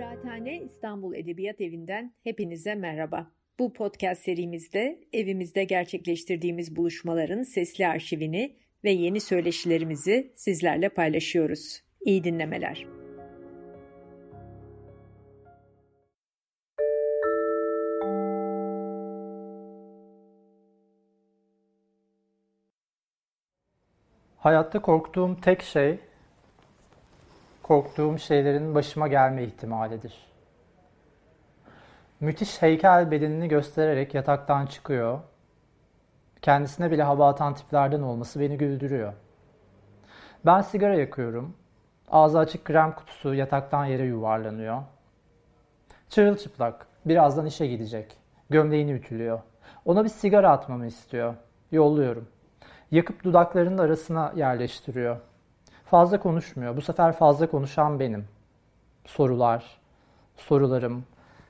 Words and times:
Kıraathane 0.00 0.62
İstanbul 0.62 1.14
Edebiyat 1.14 1.60
Evi'nden 1.60 2.14
hepinize 2.24 2.74
merhaba. 2.74 3.30
Bu 3.58 3.72
podcast 3.72 4.22
serimizde 4.22 5.00
evimizde 5.12 5.64
gerçekleştirdiğimiz 5.64 6.76
buluşmaların 6.76 7.42
sesli 7.42 7.86
arşivini 7.86 8.56
ve 8.84 8.90
yeni 8.90 9.20
söyleşilerimizi 9.20 10.32
sizlerle 10.36 10.88
paylaşıyoruz. 10.88 11.82
İyi 12.00 12.24
dinlemeler. 12.24 12.86
Hayatta 24.36 24.82
korktuğum 24.82 25.36
tek 25.42 25.62
şey 25.62 26.09
korktuğum 27.70 28.18
şeylerin 28.18 28.74
başıma 28.74 29.08
gelme 29.08 29.44
ihtimalidir. 29.44 30.14
Müthiş 32.20 32.62
heykel 32.62 33.10
bedenini 33.10 33.48
göstererek 33.48 34.14
yataktan 34.14 34.66
çıkıyor. 34.66 35.20
Kendisine 36.42 36.90
bile 36.90 37.02
hava 37.02 37.28
atan 37.28 37.54
tiplerden 37.54 38.00
olması 38.00 38.40
beni 38.40 38.58
güldürüyor. 38.58 39.12
Ben 40.46 40.60
sigara 40.60 40.94
yakıyorum. 40.94 41.56
Ağzı 42.10 42.38
açık 42.38 42.64
krem 42.64 42.94
kutusu 42.94 43.34
yataktan 43.34 43.84
yere 43.84 44.04
yuvarlanıyor. 44.04 44.82
Çırılçıplak. 46.08 46.86
Birazdan 47.04 47.46
işe 47.46 47.66
gidecek. 47.66 48.16
Gömleğini 48.50 48.92
ütülüyor. 48.92 49.40
Ona 49.84 50.04
bir 50.04 50.08
sigara 50.08 50.50
atmamı 50.50 50.86
istiyor. 50.86 51.34
Yolluyorum. 51.72 52.28
Yakıp 52.90 53.24
dudaklarının 53.24 53.78
arasına 53.78 54.32
yerleştiriyor. 54.36 55.16
Fazla 55.90 56.20
konuşmuyor. 56.20 56.76
Bu 56.76 56.82
sefer 56.82 57.12
fazla 57.12 57.46
konuşan 57.46 58.00
benim. 58.00 58.24
Sorular, 59.06 59.64
sorularım, 60.36 61.04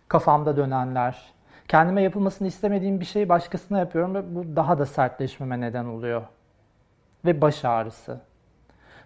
kafamda 0.08 0.56
dönenler. 0.56 1.32
Kendime 1.68 2.02
yapılmasını 2.02 2.48
istemediğim 2.48 3.00
bir 3.00 3.04
şeyi 3.04 3.28
başkasına 3.28 3.78
yapıyorum 3.78 4.14
ve 4.14 4.34
bu 4.34 4.56
daha 4.56 4.78
da 4.78 4.86
sertleşmeme 4.86 5.60
neden 5.60 5.84
oluyor. 5.84 6.22
Ve 7.24 7.40
baş 7.40 7.64
ağrısı. 7.64 8.20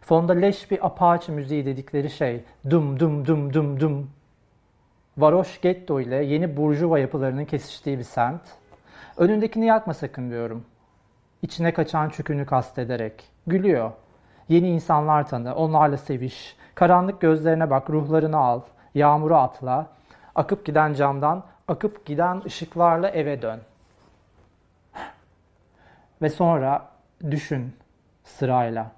Fonda 0.00 0.32
leş 0.32 0.70
bir 0.70 0.86
Apache 0.86 1.32
müziği 1.32 1.66
dedikleri 1.66 2.10
şey. 2.10 2.44
Dum 2.70 3.00
dum 3.00 3.26
dum 3.26 3.52
dum 3.52 3.80
dum. 3.80 4.10
Varoş 5.18 5.60
Getto 5.60 6.00
ile 6.00 6.24
yeni 6.24 6.56
burjuva 6.56 6.98
yapılarının 6.98 7.44
kesiştiği 7.44 7.98
bir 7.98 8.04
semt. 8.04 8.42
Önündekini 9.16 9.66
yakma 9.66 9.94
sakın 9.94 10.30
diyorum. 10.30 10.64
İçine 11.42 11.74
kaçan 11.74 12.08
çükünü 12.08 12.46
kastederek. 12.46 13.24
Gülüyor. 13.46 13.92
Yeni 14.48 14.68
insanlar 14.68 15.28
tanı, 15.28 15.54
onlarla 15.54 15.96
seviş. 15.96 16.56
Karanlık 16.74 17.20
gözlerine 17.20 17.70
bak, 17.70 17.90
ruhlarını 17.90 18.36
al. 18.36 18.60
Yağmuru 18.94 19.36
atla. 19.36 19.86
Akıp 20.34 20.64
giden 20.66 20.94
camdan, 20.94 21.42
akıp 21.68 22.06
giden 22.06 22.42
ışıklarla 22.46 23.08
eve 23.08 23.42
dön. 23.42 23.60
Ve 26.22 26.30
sonra 26.30 26.88
düşün 27.30 27.76
sırayla. 28.24 28.90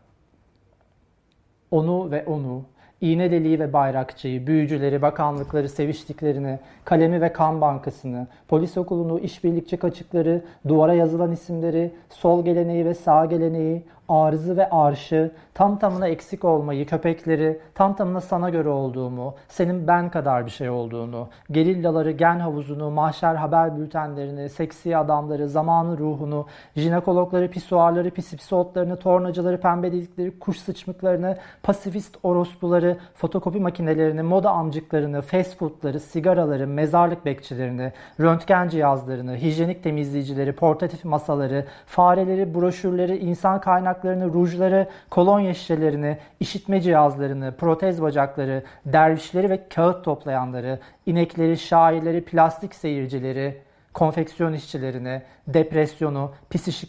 Onu 1.70 2.10
ve 2.10 2.24
onu, 2.26 2.64
İğnedeliği 3.00 3.60
ve 3.60 3.72
bayrakçıyı, 3.72 4.46
büyücüleri, 4.46 5.02
bakanlıkları, 5.02 5.68
seviştiklerini, 5.68 6.58
kalemi 6.84 7.20
ve 7.20 7.32
kan 7.32 7.60
bankasını, 7.60 8.26
polis 8.48 8.76
okulunu, 8.76 9.20
işbirlikçi 9.20 9.76
kaçıkları, 9.76 10.44
duvara 10.68 10.94
yazılan 10.94 11.32
isimleri, 11.32 11.90
sol 12.10 12.44
geleneği 12.44 12.84
ve 12.84 12.94
sağ 12.94 13.24
geleneği, 13.24 13.82
arızı 14.08 14.56
ve 14.56 14.70
arşı, 14.70 15.30
tam 15.54 15.78
tamına 15.78 16.08
eksik 16.08 16.44
olmayı, 16.44 16.86
köpekleri, 16.86 17.60
tam 17.74 17.96
tamına 17.96 18.20
sana 18.20 18.50
göre 18.50 18.68
olduğumu, 18.68 19.34
senin 19.48 19.86
ben 19.86 20.10
kadar 20.10 20.46
bir 20.46 20.50
şey 20.50 20.70
olduğunu, 20.70 21.28
gerillaları, 21.50 22.10
gen 22.10 22.38
havuzunu, 22.38 22.90
mahşer 22.90 23.34
haber 23.34 23.78
bültenlerini, 23.78 24.48
seksi 24.48 24.96
adamları, 24.96 25.48
zamanı 25.48 25.98
ruhunu, 25.98 26.46
jinekologları, 26.76 27.50
pisuarları, 27.50 28.10
pisipsotlarını, 28.10 28.96
tornacıları, 28.96 29.60
pembe 29.60 29.92
delikleri, 29.92 30.38
kuş 30.38 30.58
sıçmıklarını, 30.58 31.36
pasifist 31.62 32.16
orospuları, 32.22 32.96
fotokopi 33.14 33.60
makinelerini, 33.60 34.22
moda 34.22 34.50
amcıklarını, 34.50 35.22
fast 35.22 35.58
foodları, 35.58 36.00
sigaraları, 36.00 36.66
mezarlık 36.66 37.24
bekçilerini, 37.24 37.92
röntgen 38.20 38.68
cihazlarını, 38.68 39.36
hijyenik 39.36 39.82
temizleyicileri, 39.82 40.52
portatif 40.52 41.04
masaları, 41.04 41.64
fareleri, 41.86 42.54
broşürleri, 42.54 43.18
insan 43.18 43.60
kaynak 43.60 43.95
kaynaklarını, 44.02 44.34
rujları, 44.34 44.88
kolonya 45.10 45.54
şişelerini, 45.54 46.18
işitme 46.40 46.80
cihazlarını, 46.80 47.54
protez 47.56 48.02
bacakları, 48.02 48.62
dervişleri 48.86 49.50
ve 49.50 49.68
kağıt 49.68 50.04
toplayanları, 50.04 50.78
inekleri, 51.06 51.58
şairleri, 51.58 52.24
plastik 52.24 52.74
seyircileri, 52.74 53.62
konfeksiyon 53.94 54.52
işçilerini, 54.52 55.22
depresyonu, 55.46 56.32
pis 56.50 56.84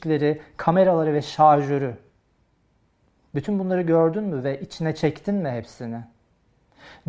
kameraları 0.58 1.14
ve 1.14 1.22
şarjörü. 1.22 1.96
Bütün 3.36 3.60
bunları 3.60 3.82
gördün 3.82 4.24
mü 4.24 4.44
ve 4.44 4.60
içine 4.60 4.96
çektin 4.96 5.36
mi 5.36 5.50
hepsini? 5.50 6.00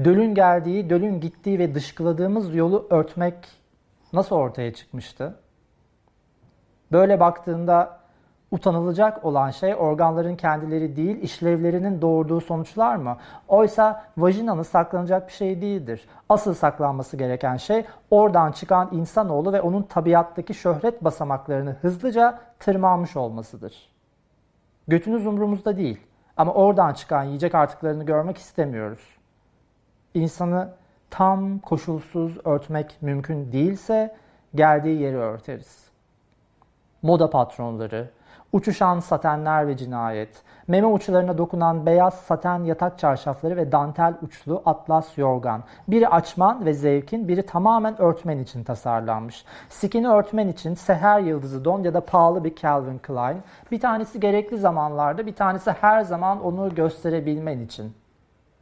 Dölün 0.05 0.35
geldiği, 0.35 0.91
dölün 0.91 1.21
gittiği 1.21 1.59
ve 1.59 1.75
dışkıladığımız 1.75 2.55
yolu 2.55 2.87
örtmek 2.91 3.35
nasıl 4.13 4.37
ortaya 4.37 4.75
çıkmıştı? 4.75 5.35
Böyle 6.93 7.21
baktığında 7.21 7.98
utanılacak 8.51 9.25
olan 9.25 9.51
şey 9.51 9.75
organların 9.75 10.37
kendileri 10.37 10.97
değil, 10.97 11.23
işlevlerinin 11.23 12.03
doğurduğu 12.03 12.41
sonuçlar 12.41 12.97
mı? 12.97 13.17
Oysa 13.49 14.05
vajinanın 14.17 14.63
saklanacak 14.63 15.29
bir 15.29 15.33
şey 15.33 15.61
değildir. 15.61 16.09
Asıl 16.29 16.55
saklanması 16.55 17.17
gereken 17.17 17.57
şey 17.57 17.85
oradan 18.11 18.53
çıkan 18.53 18.89
insanoğlu 18.93 19.53
ve 19.53 19.61
onun 19.61 19.83
tabiattaki 19.83 20.55
şöhret 20.55 21.05
basamaklarını 21.05 21.71
hızlıca 21.71 22.39
tırmanmış 22.59 23.17
olmasıdır. 23.17 23.93
Götünüz 24.89 25.27
umrumuzda 25.27 25.77
değil 25.77 26.01
ama 26.37 26.53
oradan 26.53 26.93
çıkan 26.93 27.25
yiyecek 27.25 27.55
artıklarını 27.55 28.05
görmek 28.05 28.39
istemiyoruz. 28.39 29.19
İnsanı 30.15 30.69
tam 31.11 31.59
koşulsuz 31.59 32.39
örtmek 32.45 32.99
mümkün 33.01 33.53
değilse 33.53 34.17
geldiği 34.55 35.01
yeri 35.01 35.17
örteriz. 35.17 35.88
Moda 37.03 37.31
patronları, 37.31 38.11
Uçuşan 38.53 39.01
satenler 39.01 39.69
ve 39.69 39.77
cinayet, 39.77 40.43
meme 40.69 40.87
uçlarına 40.87 41.39
dokunan 41.39 41.87
beyaz 41.87 42.15
saten 42.15 42.65
yatak 42.65 42.99
çarşafları 42.99 43.57
ve 43.57 43.73
dantel 43.73 44.15
uçlu 44.23 44.63
atlas 44.67 45.19
yorgan. 45.19 45.63
Biri 45.89 46.09
açman 46.09 46.67
ve 46.67 46.75
zevkin, 46.75 47.29
biri 47.29 47.47
tamamen 47.47 48.01
örtmen 48.01 48.39
için 48.39 48.65
tasarlanmış. 48.65 49.45
Sikini 49.69 50.09
örtmen 50.09 50.49
için 50.49 50.75
seher 50.75 51.21
yıldızı 51.21 51.65
don 51.65 51.83
ya 51.83 51.95
da 51.95 52.01
pahalı 52.01 52.45
bir 52.45 52.57
Calvin 52.57 52.99
Klein. 52.99 53.43
Bir 53.71 53.81
tanesi 53.81 54.21
gerekli 54.21 54.59
zamanlarda, 54.59 55.27
bir 55.27 55.35
tanesi 55.35 55.71
her 55.71 56.03
zaman 56.03 56.45
onu 56.45 56.75
gösterebilmen 56.75 57.61
için. 57.61 57.93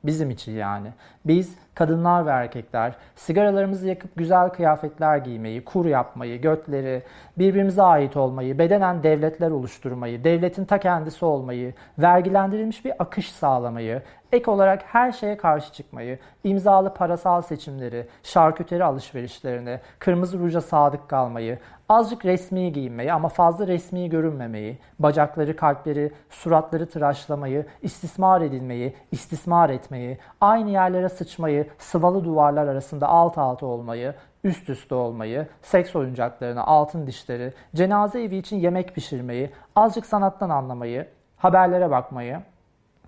Bizim 0.05 0.31
için 0.31 0.53
yani. 0.53 0.89
Biz 1.27 1.55
kadınlar 1.75 2.27
ve 2.27 2.31
erkekler 2.31 2.95
sigaralarımızı 3.17 3.89
yakıp 3.89 4.17
güzel 4.17 4.49
kıyafetler 4.49 5.17
giymeyi, 5.17 5.65
kur 5.65 5.87
yapmayı, 5.87 6.41
götleri, 6.41 7.03
birbirimize 7.39 7.83
ait 7.83 8.17
olmayı, 8.17 8.59
bedenen 8.59 9.03
devletler 9.03 9.51
oluşturmayı, 9.51 10.25
devletin 10.25 10.65
ta 10.65 10.79
kendisi 10.79 11.25
olmayı, 11.25 11.75
vergilendirilmiş 11.99 12.85
bir 12.85 12.93
akış 12.99 13.33
sağlamayı, 13.33 14.03
ek 14.33 14.51
olarak 14.51 14.83
her 14.87 15.13
şeye 15.13 15.37
karşı 15.37 15.73
çıkmayı, 15.73 16.19
imzalı 16.45 16.95
parasal 16.95 17.43
seçimleri, 17.43 18.07
şarküteri 18.23 18.85
alışverişlerini, 18.85 19.81
kırmızı 19.99 20.39
ruja 20.39 20.61
sadık 20.61 21.09
kalmayı, 21.09 21.59
azıcık 21.89 22.25
resmi 22.25 22.73
giyinmeyi 22.73 23.13
ama 23.13 23.29
fazla 23.29 23.67
resmi 23.67 24.09
görünmemeyi, 24.09 24.79
bacakları, 24.99 25.57
kalpleri, 25.57 26.13
suratları 26.31 26.87
tıraşlamayı, 26.87 27.67
istismar 27.83 28.41
edilmeyi, 28.41 28.95
istismar 29.13 29.71
etmeyi, 29.71 30.19
aynı 30.41 30.71
yerlere 30.71 31.09
sıçmayı, 31.17 31.67
sıvalı 31.79 32.25
duvarlar 32.25 32.67
arasında 32.67 33.09
alt 33.09 33.39
alta 33.39 33.67
olmayı, 33.67 34.15
üst 34.45 34.69
üste 34.71 34.95
olmayı, 34.95 35.47
seks 35.63 35.97
oyuncaklarını, 35.97 36.67
altın 36.67 37.07
dişleri, 37.07 37.53
cenaze 37.75 38.23
evi 38.23 38.37
için 38.37 38.57
yemek 38.57 38.95
pişirmeyi, 38.95 39.51
azıcık 39.77 40.07
sanattan 40.07 40.51
anlamayı, 40.51 41.09
haberlere 41.37 41.91
bakmayı, 41.91 42.41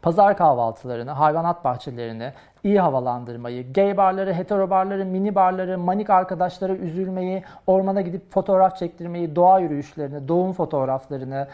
pazar 0.02 0.36
kahvaltılarını, 0.36 1.10
hayvanat 1.10 1.64
bahçelerini, 1.64 2.32
iyi 2.64 2.80
havalandırmayı, 2.80 3.72
gay 3.72 3.96
barları, 3.96 4.34
hetero 4.34 4.70
barları, 4.70 5.04
mini 5.04 5.34
barları, 5.34 5.78
manik 5.78 6.10
arkadaşlara 6.10 6.72
üzülmeyi, 6.72 7.44
ormana 7.66 8.00
gidip 8.00 8.32
fotoğraf 8.32 8.76
çektirmeyi, 8.76 9.36
doğa 9.36 9.58
yürüyüşlerini, 9.58 10.28
doğum 10.28 10.52
fotoğraflarını, 10.52 11.48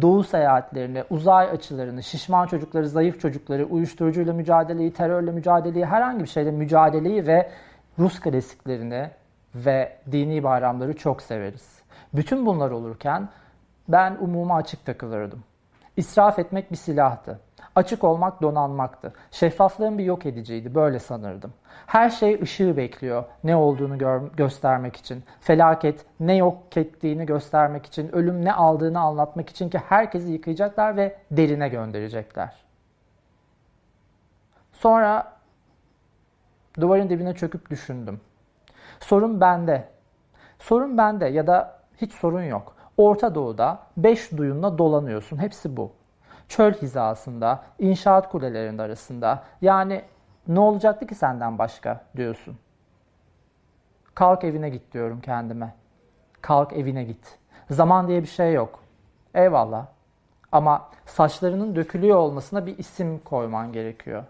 doğu 0.00 0.24
seyahatlerini, 0.24 1.04
uzay 1.10 1.50
açılarını, 1.50 2.02
şişman 2.02 2.46
çocukları, 2.46 2.88
zayıf 2.88 3.20
çocukları, 3.20 3.64
uyuşturucuyla 3.64 4.32
mücadeleyi, 4.32 4.92
terörle 4.92 5.30
mücadeleyi, 5.30 5.86
herhangi 5.86 6.22
bir 6.22 6.28
şeyle 6.28 6.50
mücadeleyi 6.50 7.26
ve 7.26 7.50
Rus 7.98 8.20
klasiklerini 8.20 9.10
ve 9.54 9.96
dini 10.12 10.42
bayramları 10.42 10.96
çok 10.96 11.22
severiz. 11.22 11.82
Bütün 12.14 12.46
bunlar 12.46 12.70
olurken 12.70 13.28
ben 13.88 14.16
umuma 14.20 14.56
açık 14.56 14.86
takılırdım. 14.86 15.44
İsraf 15.96 16.38
etmek 16.38 16.70
bir 16.70 16.76
silahtı. 16.76 17.40
Açık 17.76 18.04
olmak 18.04 18.42
donanmaktı. 18.42 19.12
Şeffaflığın 19.30 19.98
bir 19.98 20.04
yok 20.04 20.26
ediciydi. 20.26 20.74
Böyle 20.74 20.98
sanırdım. 20.98 21.52
Her 21.86 22.10
şey 22.10 22.40
ışığı 22.42 22.76
bekliyor. 22.76 23.24
Ne 23.44 23.56
olduğunu 23.56 23.98
gör- 23.98 24.32
göstermek 24.36 24.96
için. 24.96 25.24
Felaket 25.40 26.04
ne 26.20 26.36
yok 26.36 26.76
ettiğini 26.76 27.26
göstermek 27.26 27.86
için. 27.86 28.08
Ölüm 28.12 28.44
ne 28.44 28.52
aldığını 28.52 29.00
anlatmak 29.00 29.50
için 29.50 29.70
ki 29.70 29.78
herkesi 29.78 30.32
yıkayacaklar 30.32 30.96
ve 30.96 31.16
derine 31.30 31.68
gönderecekler. 31.68 32.56
Sonra 34.72 35.32
duvarın 36.80 37.10
dibine 37.10 37.34
çöküp 37.34 37.70
düşündüm. 37.70 38.20
Sorun 39.00 39.40
bende. 39.40 39.88
Sorun 40.58 40.98
bende 40.98 41.26
ya 41.26 41.46
da 41.46 41.78
hiç 41.96 42.12
sorun 42.12 42.42
yok. 42.42 42.76
Orta 42.96 43.34
Doğu'da 43.34 43.78
beş 43.96 44.32
duyunla 44.32 44.78
dolanıyorsun. 44.78 45.38
Hepsi 45.38 45.76
bu. 45.76 45.92
Çöl 46.52 46.72
hizasında, 46.72 47.62
inşaat 47.78 48.28
kulelerinde 48.30 48.82
arasında. 48.82 49.42
Yani 49.60 50.02
ne 50.48 50.60
olacaktı 50.60 51.06
ki 51.06 51.14
senden 51.14 51.58
başka 51.58 52.04
diyorsun. 52.16 52.58
Kalk 54.14 54.44
evine 54.44 54.68
git 54.68 54.92
diyorum 54.92 55.20
kendime. 55.20 55.74
Kalk 56.40 56.72
evine 56.72 57.04
git. 57.04 57.38
Zaman 57.70 58.08
diye 58.08 58.22
bir 58.22 58.26
şey 58.26 58.52
yok. 58.52 58.78
Eyvallah. 59.34 59.86
Ama 60.52 60.90
saçlarının 61.06 61.76
dökülüyor 61.76 62.16
olmasına 62.16 62.66
bir 62.66 62.78
isim 62.78 63.18
koyman 63.18 63.72
gerekiyor. 63.72 64.24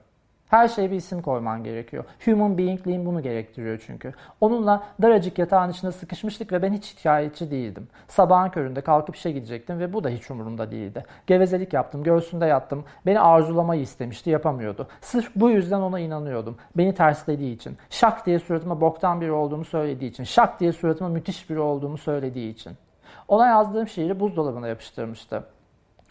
Her 0.52 0.68
şeye 0.68 0.90
bir 0.90 0.96
isim 0.96 1.22
koyman 1.22 1.64
gerekiyor. 1.64 2.04
Human 2.24 2.58
being'liğin 2.58 3.06
bunu 3.06 3.22
gerektiriyor 3.22 3.82
çünkü. 3.86 4.12
Onunla 4.40 4.82
daracık 5.02 5.38
yatağın 5.38 5.70
içinde 5.70 5.92
sıkışmıştık 5.92 6.52
ve 6.52 6.62
ben 6.62 6.72
hiç 6.72 6.84
şikayetçi 6.84 7.50
değildim. 7.50 7.88
Sabahın 8.08 8.50
köründe 8.50 8.80
kalkıp 8.80 9.16
işe 9.16 9.30
gidecektim 9.30 9.78
ve 9.78 9.92
bu 9.92 10.04
da 10.04 10.08
hiç 10.08 10.30
umurumda 10.30 10.70
değildi. 10.70 11.04
Gevezelik 11.26 11.72
yaptım, 11.72 12.02
göğsünde 12.02 12.46
yattım. 12.46 12.84
Beni 13.06 13.20
arzulamayı 13.20 13.80
istemişti, 13.80 14.30
yapamıyordu. 14.30 14.88
Sırf 15.00 15.30
bu 15.36 15.50
yüzden 15.50 15.80
ona 15.80 16.00
inanıyordum. 16.00 16.56
Beni 16.76 16.94
terslediği 16.94 17.56
için. 17.56 17.76
Şak 17.90 18.26
diye 18.26 18.38
suratıma 18.38 18.80
boktan 18.80 19.20
biri 19.20 19.32
olduğumu 19.32 19.64
söylediği 19.64 20.10
için. 20.10 20.24
Şak 20.24 20.60
diye 20.60 20.72
suratıma 20.72 21.10
müthiş 21.10 21.50
biri 21.50 21.60
olduğumu 21.60 21.98
söylediği 21.98 22.52
için. 22.52 22.72
Ona 23.28 23.46
yazdığım 23.46 23.88
şiiri 23.88 24.20
buzdolabına 24.20 24.68
yapıştırmıştı. 24.68 25.44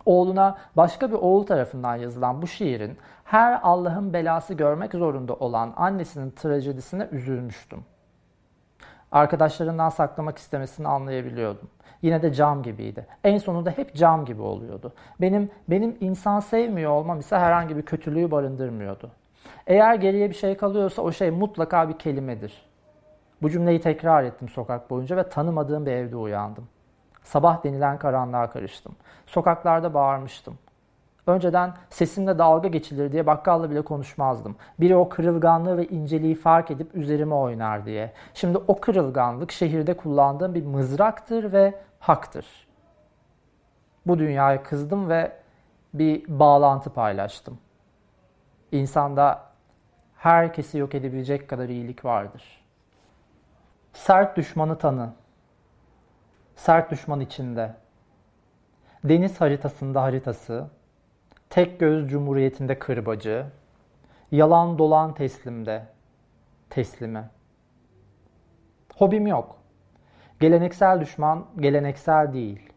Oğluna 0.06 0.58
başka 0.78 1.10
bir 1.10 1.16
oğul 1.16 1.46
tarafından 1.46 1.96
yazılan 1.96 2.42
bu 2.42 2.48
şiirin 2.48 2.98
her 3.32 3.60
Allah'ın 3.64 4.14
belası 4.14 4.54
görmek 4.54 4.94
zorunda 4.94 5.34
olan 5.34 5.74
annesinin 5.76 6.32
trajedisine 6.32 7.08
üzülmüştüm. 7.12 7.84
Arkadaşlarından 9.12 9.90
saklamak 9.90 10.38
istemesini 10.38 10.88
anlayabiliyordum. 10.88 11.70
Yine 12.02 12.22
de 12.22 12.34
cam 12.34 12.64
gibiydi. 12.64 13.08
En 13.24 13.38
sonunda 13.38 13.72
hep 13.72 13.96
cam 13.96 14.26
gibi 14.26 14.42
oluyordu. 14.42 14.94
Benim 15.22 15.52
benim 15.68 15.98
insan 16.00 16.40
sevmiyor 16.40 16.92
olmam 16.92 17.20
ise 17.20 17.38
herhangi 17.38 17.78
bir 17.78 17.82
kötülüğü 17.82 18.32
barındırmıyordu. 18.32 19.12
Eğer 19.68 19.96
geriye 19.96 20.30
bir 20.30 20.36
şey 20.36 20.58
kalıyorsa 20.58 21.02
o 21.02 21.12
şey 21.12 21.32
mutlaka 21.32 21.90
bir 21.90 21.98
kelimedir. 21.98 22.66
Bu 23.42 23.50
cümleyi 23.50 23.82
tekrar 23.82 24.24
ettim 24.24 24.50
sokak 24.50 24.90
boyunca 24.90 25.18
ve 25.18 25.30
tanımadığım 25.30 25.86
bir 25.86 25.92
evde 25.92 26.16
uyandım. 26.16 26.68
Sabah 27.24 27.64
denilen 27.64 28.00
karanlığa 28.00 28.50
karıştım. 28.50 28.96
Sokaklarda 29.26 29.94
bağırmıştım. 29.94 30.58
Önceden 31.28 31.74
sesimle 31.90 32.38
dalga 32.38 32.68
geçilir 32.68 33.12
diye 33.12 33.28
bakkalla 33.28 33.72
bile 33.72 33.82
konuşmazdım. 33.82 34.56
Biri 34.80 34.96
o 34.96 35.10
kırılganlığı 35.10 35.78
ve 35.78 35.88
inceliği 35.88 36.36
fark 36.36 36.72
edip 36.72 36.96
üzerime 36.96 37.36
oynar 37.36 37.86
diye. 37.86 38.14
Şimdi 38.34 38.58
o 38.58 38.80
kırılganlık 38.80 39.52
şehirde 39.52 39.98
kullandığım 39.98 40.56
bir 40.56 40.66
mızraktır 40.66 41.54
ve 41.54 41.74
haktır. 42.00 42.46
Bu 44.06 44.20
dünyaya 44.20 44.64
kızdım 44.64 45.10
ve 45.10 45.32
bir 45.94 46.40
bağlantı 46.40 46.90
paylaştım. 46.90 47.60
İnsanda 48.72 49.44
herkesi 50.18 50.78
yok 50.78 50.96
edebilecek 50.96 51.50
kadar 51.50 51.70
iyilik 51.70 52.06
vardır. 52.06 52.64
Sert 53.94 54.38
düşmanı 54.38 54.78
tanı. 54.78 55.14
Sert 56.56 56.92
düşman 56.92 57.20
içinde. 57.20 57.74
Deniz 59.04 59.42
haritasında 59.42 60.02
haritası, 60.02 60.68
tek 61.52 61.80
göz 61.80 62.10
cumhuriyetinde 62.10 62.80
kırbacı, 62.80 63.46
yalan 64.32 64.78
dolan 64.78 65.14
teslimde, 65.14 65.84
teslimi. 66.70 67.30
Hobim 68.96 69.28
yok. 69.28 69.56
Geleneksel 70.40 71.02
düşman 71.02 71.46
geleneksel 71.60 72.34
değil. 72.34 72.70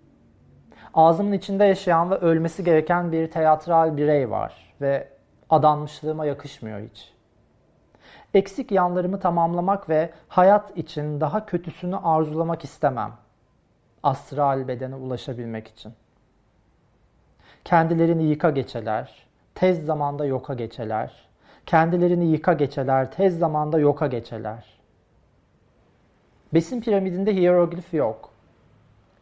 Ağzımın 0.94 1.32
içinde 1.32 1.64
yaşayan 1.64 2.10
ve 2.10 2.14
ölmesi 2.14 2.64
gereken 2.64 3.12
bir 3.12 3.30
teatral 3.30 3.96
birey 3.96 4.30
var 4.30 4.74
ve 4.80 5.08
adanmışlığıma 5.50 6.26
yakışmıyor 6.26 6.80
hiç. 6.80 7.12
Eksik 8.34 8.72
yanlarımı 8.72 9.20
tamamlamak 9.20 9.88
ve 9.88 10.10
hayat 10.28 10.78
için 10.78 11.20
daha 11.20 11.46
kötüsünü 11.46 11.96
arzulamak 11.96 12.64
istemem. 12.64 13.12
Astral 14.02 14.68
bedene 14.68 14.94
ulaşabilmek 14.94 15.68
için. 15.68 15.94
Kendilerini 17.64 18.24
yıka 18.24 18.50
geçeler, 18.50 19.26
tez 19.54 19.84
zamanda 19.86 20.26
yoka 20.26 20.54
geçeler. 20.54 21.28
Kendilerini 21.66 22.26
yıka 22.26 22.52
geçeler, 22.52 23.10
tez 23.10 23.38
zamanda 23.38 23.78
yoka 23.78 24.06
geçeler. 24.06 24.64
Besin 26.54 26.80
piramidinde 26.80 27.34
hieroglif 27.34 27.94
yok. 27.94 28.30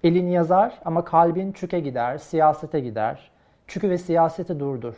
Elin 0.04 0.28
yazar 0.28 0.80
ama 0.84 1.04
kalbin 1.04 1.52
çüke 1.52 1.80
gider, 1.80 2.18
siyasete 2.18 2.80
gider. 2.80 3.30
Çükü 3.66 3.90
ve 3.90 3.98
siyaseti 3.98 4.60
durdur. 4.60 4.94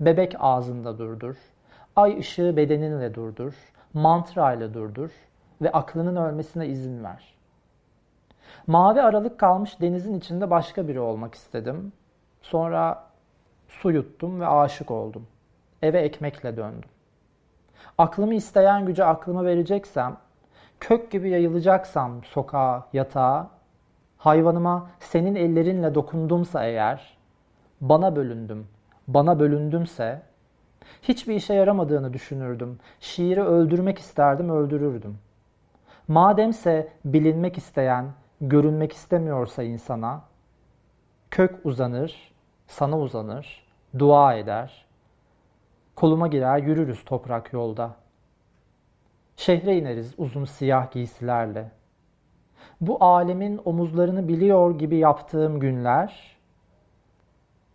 Bebek 0.00 0.34
ağzında 0.38 0.98
durdur. 0.98 1.36
Ay 1.96 2.18
ışığı 2.18 2.56
bedeninle 2.56 3.14
durdur. 3.14 3.54
Mantra 3.94 4.52
ile 4.52 4.74
durdur. 4.74 5.10
Ve 5.62 5.72
aklının 5.72 6.16
ölmesine 6.16 6.66
izin 6.66 7.04
ver. 7.04 7.34
Mavi 8.66 9.02
aralık 9.02 9.38
kalmış 9.38 9.80
denizin 9.80 10.18
içinde 10.18 10.50
başka 10.50 10.88
biri 10.88 11.00
olmak 11.00 11.34
istedim. 11.34 11.92
Sonra 12.42 13.04
su 13.68 13.90
yuttum 13.90 14.40
ve 14.40 14.46
aşık 14.46 14.90
oldum. 14.90 15.26
Eve 15.82 15.98
ekmekle 16.00 16.56
döndüm. 16.56 16.88
Aklımı 17.98 18.34
isteyen 18.34 18.86
güce 18.86 19.04
aklımı 19.04 19.44
vereceksem, 19.44 20.16
kök 20.80 21.10
gibi 21.10 21.30
yayılacaksam 21.30 22.24
sokağa, 22.24 22.86
yatağa, 22.92 23.50
hayvanıma 24.18 24.90
senin 25.00 25.34
ellerinle 25.34 25.94
dokundumsa 25.94 26.64
eğer, 26.64 27.16
bana 27.80 28.16
bölündüm, 28.16 28.66
bana 29.08 29.40
bölündümse, 29.40 30.22
hiçbir 31.02 31.34
işe 31.34 31.54
yaramadığını 31.54 32.12
düşünürdüm. 32.12 32.78
Şiiri 33.00 33.42
öldürmek 33.42 33.98
isterdim, 33.98 34.50
öldürürdüm. 34.50 35.18
Mademse 36.08 36.92
bilinmek 37.04 37.58
isteyen, 37.58 38.06
görünmek 38.40 38.92
istemiyorsa 38.92 39.62
insana, 39.62 40.22
kök 41.30 41.66
uzanır, 41.66 42.29
sana 42.70 42.98
uzanır, 42.98 43.64
dua 43.98 44.34
eder. 44.34 44.86
Koluma 45.96 46.28
girer, 46.28 46.58
yürürüz 46.58 47.04
toprak 47.04 47.52
yolda. 47.52 47.96
Şehre 49.36 49.76
ineriz 49.76 50.14
uzun 50.18 50.44
siyah 50.44 50.90
giysilerle. 50.90 51.70
Bu 52.80 53.04
alemin 53.04 53.60
omuzlarını 53.64 54.28
biliyor 54.28 54.78
gibi 54.78 54.96
yaptığım 54.96 55.60
günler, 55.60 56.36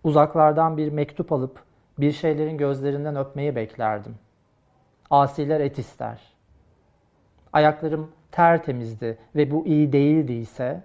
uzaklardan 0.03 0.77
bir 0.77 0.91
mektup 0.91 1.31
alıp 1.31 1.63
bir 1.99 2.11
şeylerin 2.11 2.57
gözlerinden 2.57 3.15
öpmeyi 3.15 3.55
beklerdim. 3.55 4.15
Asiler 5.09 5.59
et 5.59 5.79
ister. 5.79 6.33
Ayaklarım 7.53 8.11
tertemizdi 8.31 9.17
ve 9.35 9.51
bu 9.51 9.65
iyi 9.65 9.93
değildiyse, 9.93 10.83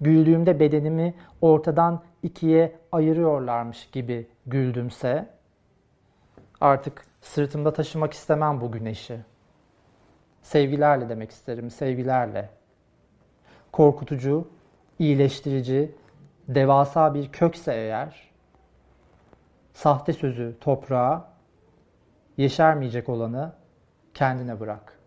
güldüğümde 0.00 0.60
bedenimi 0.60 1.14
ortadan 1.40 2.02
ikiye 2.24 2.76
ayırıyorlarmış 2.92 3.90
gibi 3.90 4.28
güldümse, 4.46 5.28
artık 6.60 7.04
sırtımda 7.20 7.72
taşımak 7.72 8.12
istemem 8.12 8.60
bu 8.60 8.72
güneşi. 8.72 9.20
Sevgilerle 10.42 11.08
demek 11.08 11.30
isterim, 11.30 11.70
sevgilerle. 11.70 12.50
Korkutucu, 13.72 14.48
iyileştirici, 14.98 15.94
devasa 16.48 17.14
bir 17.14 17.32
kökse 17.32 17.74
eğer, 17.74 18.30
sahte 19.72 20.12
sözü 20.12 20.56
toprağa, 20.60 21.28
yeşermeyecek 22.36 23.08
olanı 23.08 23.52
kendine 24.14 24.60
bırak. 24.60 24.98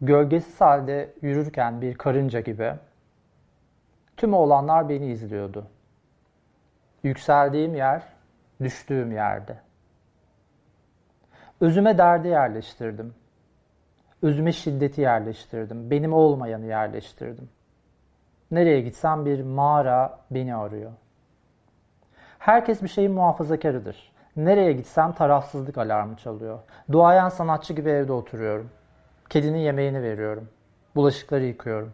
Gölgesiz 0.00 0.60
halde 0.60 1.14
yürürken 1.22 1.80
bir 1.80 1.94
karınca 1.94 2.40
gibi 2.40 2.74
tüm 4.16 4.34
olanlar 4.34 4.88
beni 4.88 5.06
izliyordu. 5.06 5.66
Yükseldiğim 7.02 7.74
yer, 7.74 8.02
düştüğüm 8.60 9.12
yerde. 9.12 9.58
Özüme 11.60 11.98
derdi 11.98 12.28
yerleştirdim. 12.28 13.14
Özüme 14.22 14.52
şiddeti 14.52 15.00
yerleştirdim. 15.00 15.90
Benim 15.90 16.12
olmayanı 16.12 16.66
yerleştirdim. 16.66 17.48
Nereye 18.50 18.80
gitsem 18.80 19.24
bir 19.24 19.42
mağara 19.42 20.18
beni 20.30 20.54
arıyor. 20.54 20.92
Herkes 22.38 22.82
bir 22.82 22.88
şeyin 22.88 23.12
muhafazakarıdır. 23.12 24.12
Nereye 24.36 24.72
gitsem 24.72 25.12
tarafsızlık 25.12 25.78
alarmı 25.78 26.16
çalıyor. 26.16 26.58
Duayen 26.92 27.28
sanatçı 27.28 27.72
gibi 27.74 27.90
evde 27.90 28.12
oturuyorum. 28.12 28.70
Kedinin 29.28 29.58
yemeğini 29.58 30.02
veriyorum. 30.02 30.48
Bulaşıkları 30.96 31.44
yıkıyorum. 31.44 31.92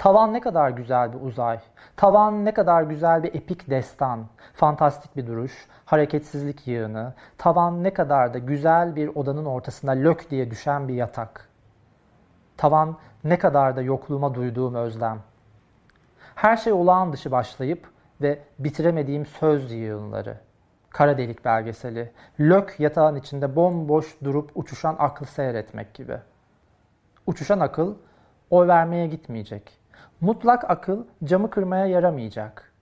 Tavan 0.00 0.32
ne 0.32 0.40
kadar 0.40 0.70
güzel 0.70 1.12
bir 1.12 1.20
uzay. 1.20 1.60
Tavan 1.96 2.44
ne 2.44 2.54
kadar 2.54 2.82
güzel 2.82 3.22
bir 3.22 3.34
epik 3.34 3.70
destan. 3.70 4.26
Fantastik 4.54 5.16
bir 5.16 5.26
duruş, 5.26 5.68
hareketsizlik 5.84 6.66
yığını. 6.66 7.14
Tavan 7.38 7.84
ne 7.84 7.92
kadar 7.92 8.34
da 8.34 8.38
güzel 8.38 8.96
bir 8.96 9.08
odanın 9.08 9.44
ortasında 9.44 9.92
lök 9.92 10.30
diye 10.30 10.50
düşen 10.50 10.88
bir 10.88 10.94
yatak. 10.94 11.48
Tavan 12.56 12.96
ne 13.24 13.38
kadar 13.38 13.76
da 13.76 13.82
yokluğuma 13.82 14.34
duyduğum 14.34 14.74
özlem. 14.74 15.18
Her 16.34 16.56
şey 16.56 16.72
olağan 16.72 17.12
dışı 17.12 17.30
başlayıp 17.30 17.90
ve 18.20 18.38
bitiremediğim 18.58 19.26
söz 19.26 19.72
yığınları. 19.72 20.36
Kara 20.90 21.18
delik 21.18 21.44
belgeseli. 21.44 22.12
Lök 22.40 22.80
yatağın 22.80 23.16
içinde 23.16 23.56
bomboş 23.56 24.16
durup 24.24 24.50
uçuşan 24.54 24.96
akıl 24.98 25.26
seyretmek 25.26 25.94
gibi. 25.94 26.16
Uçuşan 27.26 27.60
akıl 27.60 27.94
oy 28.50 28.68
vermeye 28.68 29.06
gitmeyecek. 29.06 29.79
Mutlak 30.20 30.70
akıl 30.70 31.04
camı 31.24 31.50
kırmaya 31.50 31.86
yaramayacak. 31.86 32.72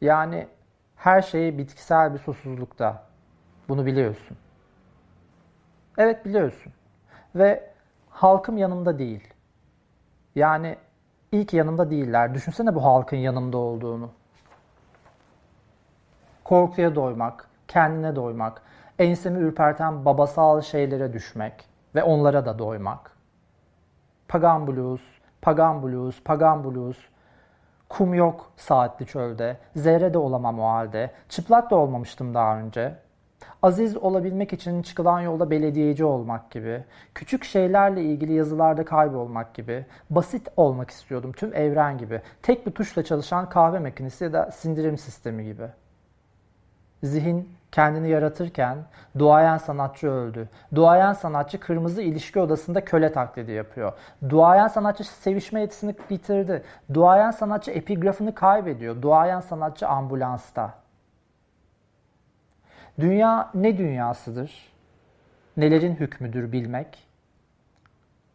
Yani 0.00 0.48
her 0.96 1.22
şey 1.22 1.58
bitkisel 1.58 2.14
bir 2.14 2.18
susuzlukta. 2.18 3.02
Bunu 3.68 3.86
biliyorsun. 3.86 4.36
Evet 5.98 6.24
biliyorsun. 6.24 6.72
Ve 7.34 7.70
halkım 8.10 8.58
yanımda 8.58 8.98
değil. 8.98 9.34
Yani 10.34 10.76
ilk 11.32 11.54
yanımda 11.54 11.90
değiller. 11.90 12.34
Düşünsene 12.34 12.74
bu 12.74 12.84
halkın 12.84 13.16
yanımda 13.16 13.58
olduğunu. 13.58 14.10
Korkuya 16.44 16.94
doymak, 16.94 17.48
kendine 17.68 18.16
doymak, 18.16 18.62
ensemi 18.98 19.38
ürperten 19.38 20.04
babasal 20.04 20.60
şeylere 20.60 21.12
düşmek 21.12 21.68
ve 21.94 22.02
onlara 22.02 22.46
da 22.46 22.58
doymak. 22.58 23.12
Pagan 24.28 24.66
blues, 24.66 25.02
pagan 25.42 25.82
blues, 25.82 26.22
pagan 26.22 26.64
blues. 26.64 26.96
Kum 27.88 28.14
yok 28.14 28.52
saatli 28.56 29.06
çölde, 29.06 29.56
zerre 29.76 30.14
de 30.14 30.18
olamam 30.18 30.60
o 30.60 30.68
halde, 30.68 31.10
çıplak 31.28 31.70
da 31.70 31.76
olmamıştım 31.76 32.34
daha 32.34 32.58
önce. 32.58 32.94
Aziz 33.62 33.96
olabilmek 33.96 34.52
için 34.52 34.82
çıkılan 34.82 35.20
yolda 35.20 35.50
belediyeci 35.50 36.04
olmak 36.04 36.50
gibi, 36.50 36.84
küçük 37.14 37.44
şeylerle 37.44 38.02
ilgili 38.02 38.32
yazılarda 38.32 38.84
kaybolmak 38.84 39.54
gibi, 39.54 39.86
basit 40.10 40.48
olmak 40.56 40.90
istiyordum 40.90 41.32
tüm 41.32 41.54
evren 41.54 41.98
gibi, 41.98 42.22
tek 42.42 42.66
bir 42.66 42.70
tuşla 42.70 43.04
çalışan 43.04 43.48
kahve 43.48 43.78
makinesi 43.78 44.24
ya 44.24 44.32
da 44.32 44.50
sindirim 44.50 44.98
sistemi 44.98 45.44
gibi. 45.44 45.66
Zihin 47.02 47.48
kendini 47.72 48.08
yaratırken 48.08 48.78
duayen 49.18 49.56
sanatçı 49.58 50.10
öldü. 50.10 50.48
Duayen 50.74 51.12
sanatçı 51.12 51.60
kırmızı 51.60 52.02
ilişki 52.02 52.40
odasında 52.40 52.84
köle 52.84 53.12
taklidi 53.12 53.52
yapıyor. 53.52 53.92
Duayen 54.28 54.68
sanatçı 54.68 55.04
sevişme 55.04 55.60
yetisini 55.60 55.94
bitirdi. 56.10 56.62
Duayen 56.94 57.30
sanatçı 57.30 57.70
epigrafını 57.70 58.34
kaybediyor. 58.34 59.02
Duayen 59.02 59.40
sanatçı 59.40 59.88
ambulansta. 59.88 60.74
Dünya 63.00 63.50
ne 63.54 63.78
dünyasıdır? 63.78 64.72
Nelerin 65.56 65.94
hükmüdür 65.94 66.52
bilmek? 66.52 67.08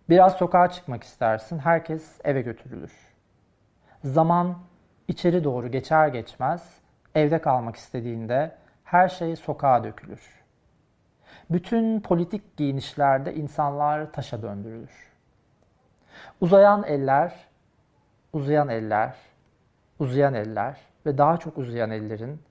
Biraz 0.09 0.33
sokağa 0.33 0.69
çıkmak 0.69 1.03
istersin, 1.03 1.59
herkes 1.59 2.19
eve 2.23 2.41
götürülür. 2.41 2.93
Zaman 4.03 4.57
içeri 5.07 5.43
doğru 5.43 5.71
geçer 5.71 6.07
geçmez, 6.07 6.73
evde 7.15 7.41
kalmak 7.41 7.75
istediğinde 7.75 8.51
her 8.87 9.09
şey 9.09 9.35
sokağa 9.35 9.83
dökülür. 9.83 10.43
Bütün 11.49 12.01
politik 12.01 12.57
giyinişlerde 12.57 13.35
insanlar 13.35 14.11
taşa 14.11 14.41
döndürülür. 14.41 15.13
Uzayan 16.41 16.83
eller, 16.83 17.33
uzayan 18.33 18.69
eller, 18.69 19.15
uzayan 19.99 20.33
eller 20.33 20.77
ve 21.05 21.17
daha 21.17 21.37
çok 21.37 21.57
uzayan 21.57 21.91
ellerin 21.91 22.41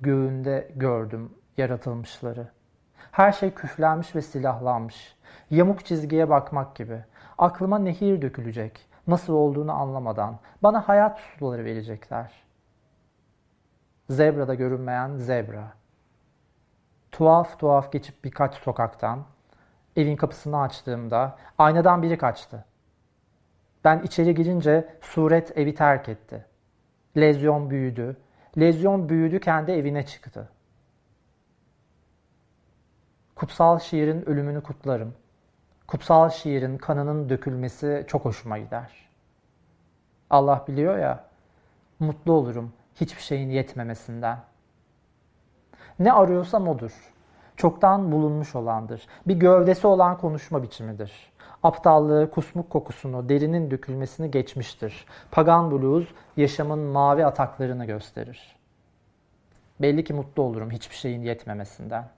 göğünde 0.00 0.70
gördüm 0.76 1.32
yaratılmışları. 1.56 2.48
Her 3.12 3.32
şey 3.32 3.50
küflenmiş 3.50 4.16
ve 4.16 4.22
silahlanmış. 4.22 5.16
Yamuk 5.50 5.84
çizgiye 5.84 6.28
bakmak 6.28 6.76
gibi. 6.76 7.04
Aklıma 7.38 7.78
nehir 7.78 8.22
dökülecek. 8.22 8.88
Nasıl 9.06 9.32
olduğunu 9.32 9.72
anlamadan. 9.72 10.38
Bana 10.62 10.88
hayat 10.88 11.18
suları 11.18 11.64
verecekler. 11.64 12.47
Zebrada 14.10 14.54
görünmeyen 14.54 15.16
zebra. 15.16 15.72
Tuhaf 17.12 17.58
tuhaf 17.58 17.92
geçip 17.92 18.24
birkaç 18.24 18.54
sokaktan 18.54 19.24
evin 19.96 20.16
kapısını 20.16 20.60
açtığımda 20.60 21.38
aynadan 21.58 22.02
biri 22.02 22.18
kaçtı. 22.18 22.64
Ben 23.84 24.02
içeri 24.02 24.34
girince 24.34 24.98
suret 25.00 25.58
evi 25.58 25.74
terk 25.74 26.08
etti. 26.08 26.46
Lezyon 27.16 27.70
büyüdü, 27.70 28.16
Lezyon 28.58 29.08
büyüdü 29.08 29.40
kendi 29.40 29.72
evine 29.72 30.06
çıktı. 30.06 30.48
Kutsal 33.36 33.78
şiirin 33.78 34.28
ölümünü 34.28 34.62
kutlarım. 34.62 35.14
Kutsal 35.86 36.30
şiirin 36.30 36.78
kanının 36.78 37.28
dökülmesi 37.28 38.04
çok 38.08 38.24
hoşuma 38.24 38.58
gider. 38.58 39.08
Allah 40.30 40.64
biliyor 40.68 40.98
ya, 40.98 41.24
mutlu 41.98 42.32
olurum 42.32 42.72
hiçbir 43.00 43.22
şeyin 43.22 43.50
yetmemesinden. 43.50 44.38
Ne 45.98 46.12
arıyorsam 46.12 46.68
odur. 46.68 46.92
Çoktan 47.56 48.12
bulunmuş 48.12 48.54
olandır. 48.54 49.06
Bir 49.26 49.34
gövdesi 49.34 49.86
olan 49.86 50.18
konuşma 50.18 50.62
biçimidir. 50.62 51.32
Aptallığı, 51.62 52.30
kusmuk 52.30 52.70
kokusunu, 52.70 53.28
derinin 53.28 53.70
dökülmesini 53.70 54.30
geçmiştir. 54.30 55.06
Pagan 55.30 55.70
blues 55.70 56.06
yaşamın 56.36 56.78
mavi 56.78 57.26
ataklarını 57.26 57.84
gösterir. 57.84 58.56
Belli 59.80 60.04
ki 60.04 60.12
mutlu 60.12 60.42
olurum 60.42 60.70
hiçbir 60.70 60.96
şeyin 60.96 61.22
yetmemesinden. 61.22 62.17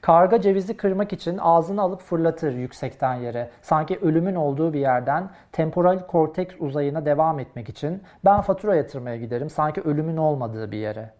Karga 0.00 0.40
cevizi 0.40 0.76
kırmak 0.76 1.12
için 1.12 1.38
ağzını 1.38 1.82
alıp 1.82 2.00
fırlatır 2.00 2.52
yüksekten 2.52 3.14
yere. 3.14 3.50
Sanki 3.62 3.98
ölümün 3.98 4.34
olduğu 4.34 4.72
bir 4.72 4.80
yerden 4.80 5.30
temporal 5.52 6.06
korteks 6.06 6.54
uzayına 6.58 7.06
devam 7.06 7.38
etmek 7.38 7.68
için 7.68 8.02
ben 8.24 8.40
fatura 8.40 8.76
yatırmaya 8.76 9.16
giderim 9.16 9.50
sanki 9.50 9.80
ölümün 9.80 10.16
olmadığı 10.16 10.70
bir 10.70 10.78
yere. 10.78 11.10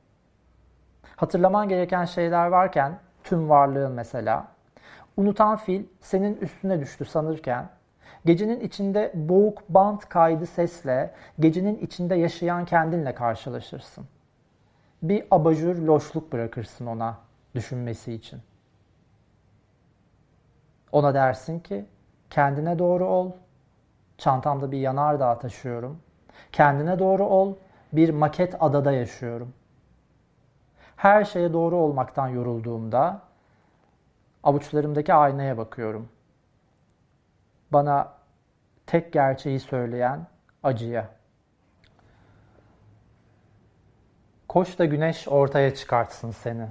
Hatırlaman 1.16 1.68
gereken 1.68 2.04
şeyler 2.04 2.46
varken 2.46 2.98
tüm 3.24 3.48
varlığın 3.48 3.92
mesela 3.92 4.56
Unutan 5.16 5.56
fil 5.56 5.84
senin 6.00 6.36
üstüne 6.36 6.80
düştü 6.80 7.04
sanırken, 7.04 7.68
gecenin 8.24 8.60
içinde 8.60 9.12
boğuk 9.14 9.68
bant 9.68 10.08
kaydı 10.08 10.46
sesle, 10.46 11.14
gecenin 11.40 11.78
içinde 11.78 12.14
yaşayan 12.14 12.64
kendinle 12.64 13.14
karşılaşırsın. 13.14 14.04
Bir 15.02 15.24
abajur 15.30 15.76
loşluk 15.76 16.32
bırakırsın 16.32 16.86
ona 16.86 17.18
düşünmesi 17.56 18.12
için. 18.12 18.40
Ona 20.92 21.14
dersin 21.14 21.60
ki 21.60 21.86
kendine 22.30 22.78
doğru 22.78 23.06
ol. 23.06 23.32
Çantamda 24.18 24.72
bir 24.72 24.78
yanardağ 24.78 25.38
taşıyorum. 25.38 26.00
Kendine 26.52 26.98
doğru 26.98 27.24
ol. 27.24 27.54
Bir 27.92 28.10
maket 28.10 28.56
adada 28.60 28.92
yaşıyorum. 28.92 29.54
Her 30.96 31.24
şeye 31.24 31.52
doğru 31.52 31.76
olmaktan 31.76 32.28
yorulduğumda 32.28 33.26
Avuçlarımdaki 34.46 35.14
aynaya 35.14 35.58
bakıyorum. 35.58 36.08
Bana 37.72 38.12
tek 38.86 39.12
gerçeği 39.12 39.60
söyleyen 39.60 40.26
acıya. 40.62 41.08
Koş 44.48 44.78
da 44.78 44.84
güneş 44.84 45.28
ortaya 45.28 45.74
çıkartsın 45.74 46.30
seni. 46.30 46.68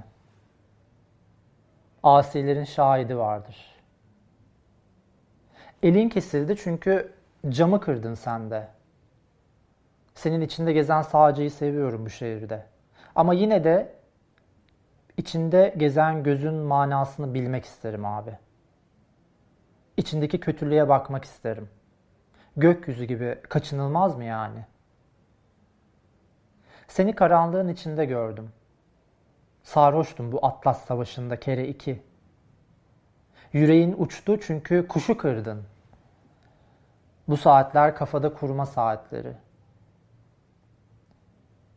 Asilerin 2.06 2.64
şahidi 2.64 3.16
vardır. 3.16 3.56
Elin 5.82 6.08
kesildi 6.08 6.56
çünkü 6.56 7.12
camı 7.48 7.80
kırdın 7.80 8.14
sen 8.14 8.50
de. 8.50 8.68
Senin 10.14 10.40
içinde 10.40 10.72
gezen 10.72 11.02
sağcıyı 11.02 11.50
seviyorum 11.50 12.04
bu 12.04 12.10
şehirde. 12.10 12.66
Ama 13.14 13.34
yine 13.34 13.64
de 13.64 13.96
İçinde 15.16 15.74
gezen 15.76 16.22
gözün 16.22 16.54
manasını 16.54 17.34
bilmek 17.34 17.64
isterim 17.64 18.04
abi. 18.04 18.38
İçindeki 19.96 20.40
kötülüğe 20.40 20.88
bakmak 20.88 21.24
isterim. 21.24 21.68
Gökyüzü 22.56 23.04
gibi 23.04 23.38
kaçınılmaz 23.48 24.16
mı 24.16 24.24
yani? 24.24 24.64
Seni 26.88 27.14
karanlığın 27.14 27.68
içinde 27.68 28.04
gördüm. 28.04 28.52
Sarhoştum 29.66 30.32
bu 30.32 30.46
Atlas 30.46 30.84
Savaşı'nda 30.84 31.40
kere 31.40 31.68
iki. 31.68 32.02
Yüreğin 33.52 33.94
uçtu 33.98 34.40
çünkü 34.40 34.88
kuşu 34.88 35.16
kırdın. 35.16 35.62
Bu 37.28 37.36
saatler 37.36 37.94
kafada 37.96 38.34
kurma 38.34 38.66
saatleri. 38.66 39.32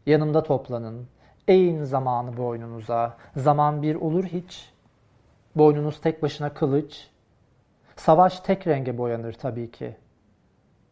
Yanımda 0.06 0.44
toplanın. 0.44 1.08
Eğin 1.48 1.84
zamanı 1.84 2.38
boynunuza. 2.38 3.18
Zaman 3.36 3.82
bir 3.82 3.96
olur 3.96 4.24
hiç. 4.24 4.74
Boynunuz 5.56 6.02
tek 6.02 6.24
başına 6.24 6.54
kılıç. 6.54 7.08
Savaş 7.96 8.40
tek 8.40 8.68
renge 8.68 8.98
boyanır 8.98 9.34
tabii 9.34 9.72
ki. 9.72 9.98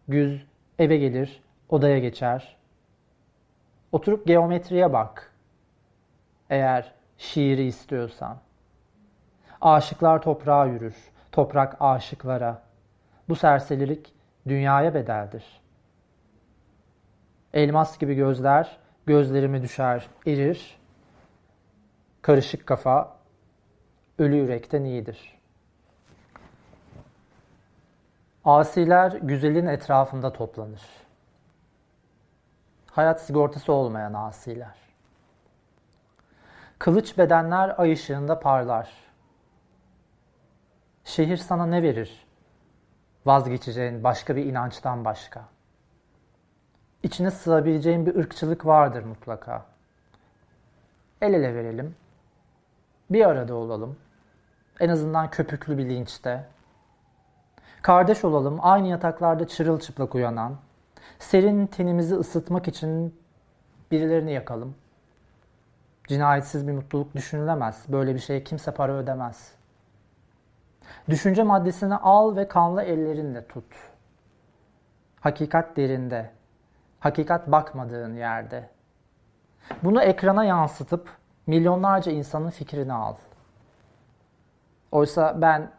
Güz 0.08 0.46
eve 0.80 0.98
gelir, 0.98 1.44
odaya 1.70 2.00
geçer. 2.00 2.58
Oturup 3.92 4.28
geometriye 4.28 4.94
bak. 4.94 5.37
Eğer 6.50 6.94
şiiri 7.18 7.64
istiyorsan. 7.64 8.38
Aşıklar 9.62 10.22
toprağa 10.22 10.66
yürür, 10.66 10.96
toprak 11.32 11.76
aşıklara. 11.80 12.62
Bu 13.30 13.36
serserilik 13.36 14.14
dünyaya 14.48 14.94
bedeldir. 14.94 15.62
Elmas 17.54 17.98
gibi 17.98 18.16
gözler, 18.16 18.78
gözlerimi 19.06 19.62
düşer, 19.62 20.08
erir. 20.28 20.78
Karışık 22.22 22.68
kafa, 22.68 23.18
ölü 24.20 24.36
yürekten 24.36 24.84
iyidir. 24.84 25.38
Asiler 28.46 29.12
güzelin 29.12 29.66
etrafında 29.66 30.34
toplanır. 30.34 30.82
Hayat 32.92 33.22
sigortası 33.22 33.74
olmayan 33.74 34.14
asiler. 34.14 34.87
Kılıç 36.80 37.18
bedenler 37.18 37.76
ay 37.78 37.92
ışığında 37.92 38.40
parlar. 38.40 38.90
Şehir 41.04 41.38
sana 41.38 41.66
ne 41.66 41.84
verir? 41.84 42.28
Vazgeçeceğin 43.26 44.04
başka 44.04 44.36
bir 44.36 44.46
inançtan 44.46 45.06
başka. 45.06 45.44
İçine 47.04 47.32
sığabileceğin 47.32 48.06
bir 48.06 48.16
ırkçılık 48.16 48.66
vardır 48.66 49.04
mutlaka. 49.04 49.66
El 51.22 51.34
ele 51.34 51.56
verelim. 51.56 51.96
Bir 53.10 53.26
arada 53.26 53.56
olalım. 53.56 53.98
En 54.80 54.90
azından 54.90 55.30
köpüklü 55.30 55.78
bir 55.78 55.90
linçte. 55.90 56.46
Kardeş 57.82 58.24
olalım, 58.24 58.60
aynı 58.62 58.88
yataklarda 58.88 59.48
çırılçıplak 59.48 60.16
uyanan. 60.16 60.56
Serin 61.20 61.68
tenimizi 61.68 62.16
ısıtmak 62.16 62.68
için 62.68 63.20
birilerini 63.92 64.32
yakalım. 64.32 64.76
Cinayetsiz 66.08 66.68
bir 66.68 66.72
mutluluk 66.72 67.16
düşünülemez. 67.16 67.86
Böyle 67.90 68.16
bir 68.16 68.20
şeye 68.20 68.44
kimse 68.44 68.72
para 68.72 68.94
ödemez. 68.94 69.52
Düşünce 71.10 71.44
maddesini 71.44 71.96
al 71.96 72.36
ve 72.36 72.48
kanlı 72.48 72.84
ellerinle 72.84 73.48
tut. 73.48 73.66
Hakikat 75.20 75.78
derinde. 75.78 76.32
Hakikat 77.00 77.52
bakmadığın 77.52 78.16
yerde. 78.16 78.70
Bunu 79.84 80.02
ekrana 80.02 80.46
yansıtıp 80.46 81.10
milyonlarca 81.48 82.12
insanın 82.12 82.50
fikrini 82.50 82.94
al. 82.94 83.16
Oysa 84.92 85.42
ben 85.42 85.72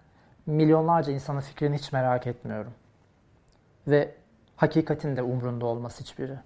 milyonlarca 0.47 1.13
insanın 1.13 1.41
fikrini 1.41 1.77
hiç 1.79 1.93
merak 1.93 2.27
etmiyorum. 2.27 2.73
Ve 3.87 4.15
hakikatin 4.57 5.17
de 5.17 5.23
umrunda 5.23 5.67
olmaz 5.67 6.01
hiçbiri. 6.01 6.37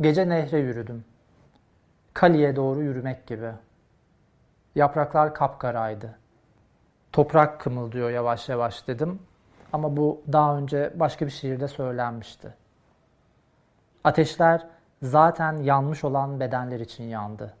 Gece 0.00 0.28
nehre 0.28 0.58
yürüdüm. 0.58 1.04
Kaliye 2.16 2.56
doğru 2.56 2.82
yürümek 2.82 3.26
gibi. 3.26 3.50
Yapraklar 4.74 5.34
kapkaraydı. 5.34 6.18
Toprak 7.12 7.60
kımıldıyor 7.60 8.10
yavaş 8.10 8.48
yavaş 8.48 8.88
dedim. 8.88 9.18
Ama 9.72 9.96
bu 9.96 10.22
daha 10.32 10.56
önce 10.56 10.92
başka 10.94 11.26
bir 11.26 11.30
şiirde 11.30 11.68
söylenmişti. 11.68 12.54
Ateşler 14.04 14.66
zaten 15.02 15.52
yanmış 15.52 16.04
olan 16.04 16.40
bedenler 16.40 16.80
için 16.80 17.04
yandı. 17.04 17.54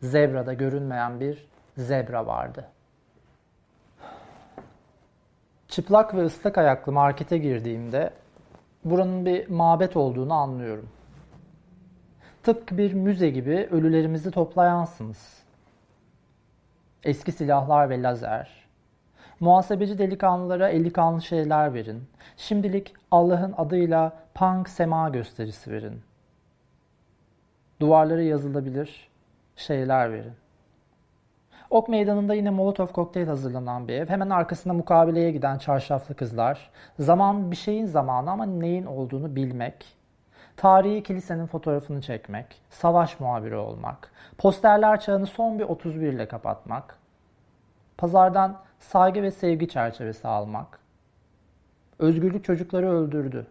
Zebrada 0.00 0.52
görünmeyen 0.52 1.20
bir 1.20 1.48
zebra 1.76 2.26
vardı. 2.26 2.68
Çıplak 5.68 6.14
ve 6.14 6.24
ıslak 6.24 6.58
ayaklı 6.58 6.92
markete 6.92 7.38
girdiğimde 7.38 8.10
buranın 8.84 9.26
bir 9.26 9.48
mabet 9.48 9.96
olduğunu 9.96 10.34
anlıyorum. 10.34 10.88
Tıpkı 12.46 12.78
bir 12.78 12.92
müze 12.92 13.30
gibi 13.30 13.68
ölülerimizi 13.70 14.30
toplayansınız. 14.30 15.42
Eski 17.04 17.32
silahlar 17.32 17.90
ve 17.90 18.02
lazer. 18.02 18.50
Muhasebeci 19.40 19.98
delikanlılara 19.98 20.68
eli 20.68 20.92
kanlı 20.92 21.22
şeyler 21.22 21.74
verin. 21.74 22.04
Şimdilik 22.36 22.94
Allah'ın 23.10 23.54
adıyla 23.56 24.12
punk 24.34 24.68
sema 24.68 25.08
gösterisi 25.08 25.70
verin. 25.70 26.02
Duvarlara 27.80 28.22
yazılabilir 28.22 29.08
şeyler 29.56 30.12
verin. 30.12 30.34
Ok 31.70 31.88
meydanında 31.88 32.34
yine 32.34 32.50
Molotov 32.50 32.86
kokteyl 32.86 33.26
hazırlanan 33.26 33.88
bir 33.88 33.94
ev. 33.94 34.08
Hemen 34.08 34.30
arkasında 34.30 34.74
mukabileye 34.74 35.30
giden 35.30 35.58
çarşaflı 35.58 36.14
kızlar. 36.14 36.70
Zaman 36.98 37.50
bir 37.50 37.56
şeyin 37.56 37.86
zamanı 37.86 38.30
ama 38.30 38.46
neyin 38.46 38.86
olduğunu 38.86 39.36
bilmek. 39.36 39.95
Tarihi 40.56 41.02
kilisenin 41.02 41.46
fotoğrafını 41.46 42.00
çekmek. 42.00 42.46
Savaş 42.70 43.20
muhabiri 43.20 43.56
olmak. 43.56 44.10
Posterler 44.38 45.00
çağını 45.00 45.26
son 45.26 45.58
bir 45.58 45.64
31 45.64 46.12
ile 46.12 46.28
kapatmak. 46.28 46.98
Pazardan 47.98 48.60
saygı 48.78 49.22
ve 49.22 49.30
sevgi 49.30 49.68
çerçevesi 49.68 50.28
almak. 50.28 50.78
Özgürlük 51.98 52.44
çocukları 52.44 52.90
öldürdü. 52.90 53.46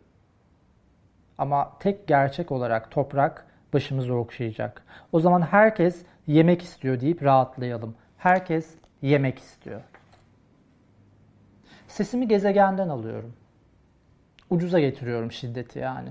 Ama 1.37 1.71
tek 1.79 2.07
gerçek 2.07 2.51
olarak 2.51 2.91
toprak 2.91 3.45
başımızı 3.73 4.13
okşayacak. 4.13 4.83
O 5.11 5.19
zaman 5.19 5.41
herkes 5.41 6.05
yemek 6.27 6.61
istiyor 6.61 6.99
deyip 6.99 7.23
rahatlayalım. 7.23 7.95
Herkes 8.17 8.75
yemek 9.01 9.39
istiyor. 9.39 9.81
Sesimi 11.87 12.27
gezegenden 12.27 12.89
alıyorum. 12.89 13.33
Ucuza 14.49 14.79
getiriyorum 14.79 15.31
şiddeti 15.31 15.79
yani. 15.79 16.09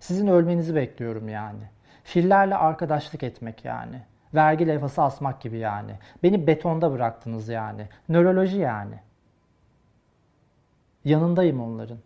Sizin 0.00 0.26
ölmenizi 0.26 0.74
bekliyorum 0.74 1.28
yani. 1.28 1.62
Fillerle 2.04 2.56
arkadaşlık 2.56 3.22
etmek 3.22 3.64
yani. 3.64 4.02
Vergi 4.34 4.68
levhası 4.68 5.02
asmak 5.02 5.40
gibi 5.40 5.58
yani. 5.58 5.92
Beni 6.22 6.46
betonda 6.46 6.92
bıraktınız 6.92 7.48
yani. 7.48 7.86
Nöroloji 8.08 8.58
yani. 8.58 8.94
Yanındayım 11.04 11.60
onların. 11.60 11.98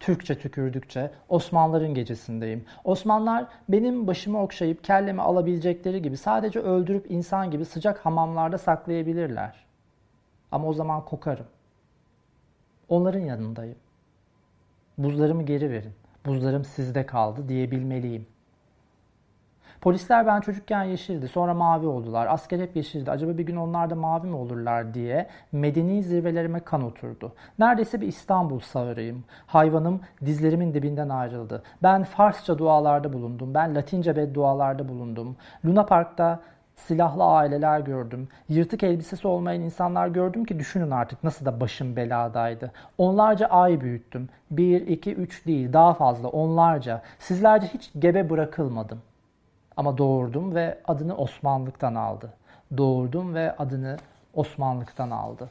Türkçe 0.00 0.38
tükürdükçe 0.38 1.10
Osmanlıların 1.28 1.94
gecesindeyim. 1.94 2.64
Osmanlılar 2.84 3.46
benim 3.68 4.06
başımı 4.06 4.42
okşayıp 4.42 4.84
kellemi 4.84 5.22
alabilecekleri 5.22 6.02
gibi 6.02 6.16
sadece 6.16 6.60
öldürüp 6.60 7.10
insan 7.10 7.50
gibi 7.50 7.64
sıcak 7.64 8.06
hamamlarda 8.06 8.58
saklayabilirler. 8.58 9.64
Ama 10.52 10.68
o 10.68 10.72
zaman 10.72 11.04
kokarım. 11.04 11.46
Onların 12.88 13.20
yanındayım. 13.20 13.78
Buzlarımı 14.98 15.42
geri 15.42 15.70
verin. 15.70 15.92
Buzlarım 16.26 16.64
sizde 16.64 17.06
kaldı 17.06 17.48
diyebilmeliyim. 17.48 18.26
Polisler 19.80 20.26
ben 20.26 20.40
çocukken 20.40 20.84
yeşildi, 20.84 21.28
sonra 21.28 21.54
mavi 21.54 21.86
oldular. 21.86 22.26
Asker 22.30 22.58
hep 22.58 22.76
yeşildi. 22.76 23.10
Acaba 23.10 23.38
bir 23.38 23.46
gün 23.46 23.56
onlar 23.56 23.90
da 23.90 23.94
mavi 23.94 24.26
mi 24.26 24.36
olurlar 24.36 24.94
diye 24.94 25.28
medeni 25.52 26.02
zirvelerime 26.02 26.60
kan 26.60 26.82
oturdu. 26.82 27.32
Neredeyse 27.58 28.00
bir 28.00 28.06
İstanbul 28.06 28.60
sağırıyım. 28.60 29.24
Hayvanım 29.46 30.00
dizlerimin 30.24 30.74
dibinden 30.74 31.08
ayrıldı. 31.08 31.62
Ben 31.82 32.04
Farsça 32.04 32.58
dualarda 32.58 33.12
bulundum. 33.12 33.54
Ben 33.54 33.74
Latince 33.74 34.16
beddualarda 34.16 34.88
bulundum. 34.88 35.36
Luna 35.64 35.86
Park'ta 35.86 36.40
silahlı 36.76 37.24
aileler 37.24 37.80
gördüm. 37.80 38.28
Yırtık 38.48 38.82
elbisesi 38.82 39.28
olmayan 39.28 39.60
insanlar 39.60 40.08
gördüm 40.08 40.44
ki 40.44 40.58
düşünün 40.58 40.90
artık 40.90 41.24
nasıl 41.24 41.46
da 41.46 41.60
başım 41.60 41.96
beladaydı. 41.96 42.72
Onlarca 42.98 43.46
ay 43.46 43.80
büyüttüm. 43.80 44.28
Bir, 44.50 44.86
iki, 44.86 45.14
üç 45.14 45.46
değil 45.46 45.72
daha 45.72 45.94
fazla 45.94 46.28
onlarca. 46.28 47.02
Sizlerce 47.18 47.66
hiç 47.66 47.90
gebe 47.98 48.30
bırakılmadım. 48.30 49.02
Ama 49.76 49.98
doğurdum 49.98 50.54
ve 50.54 50.78
adını 50.84 51.16
Osmanlıktan 51.16 51.94
aldı. 51.94 52.32
Doğurdum 52.76 53.34
ve 53.34 53.56
adını 53.56 53.96
Osmanlıktan 54.34 55.10
aldı. 55.10 55.48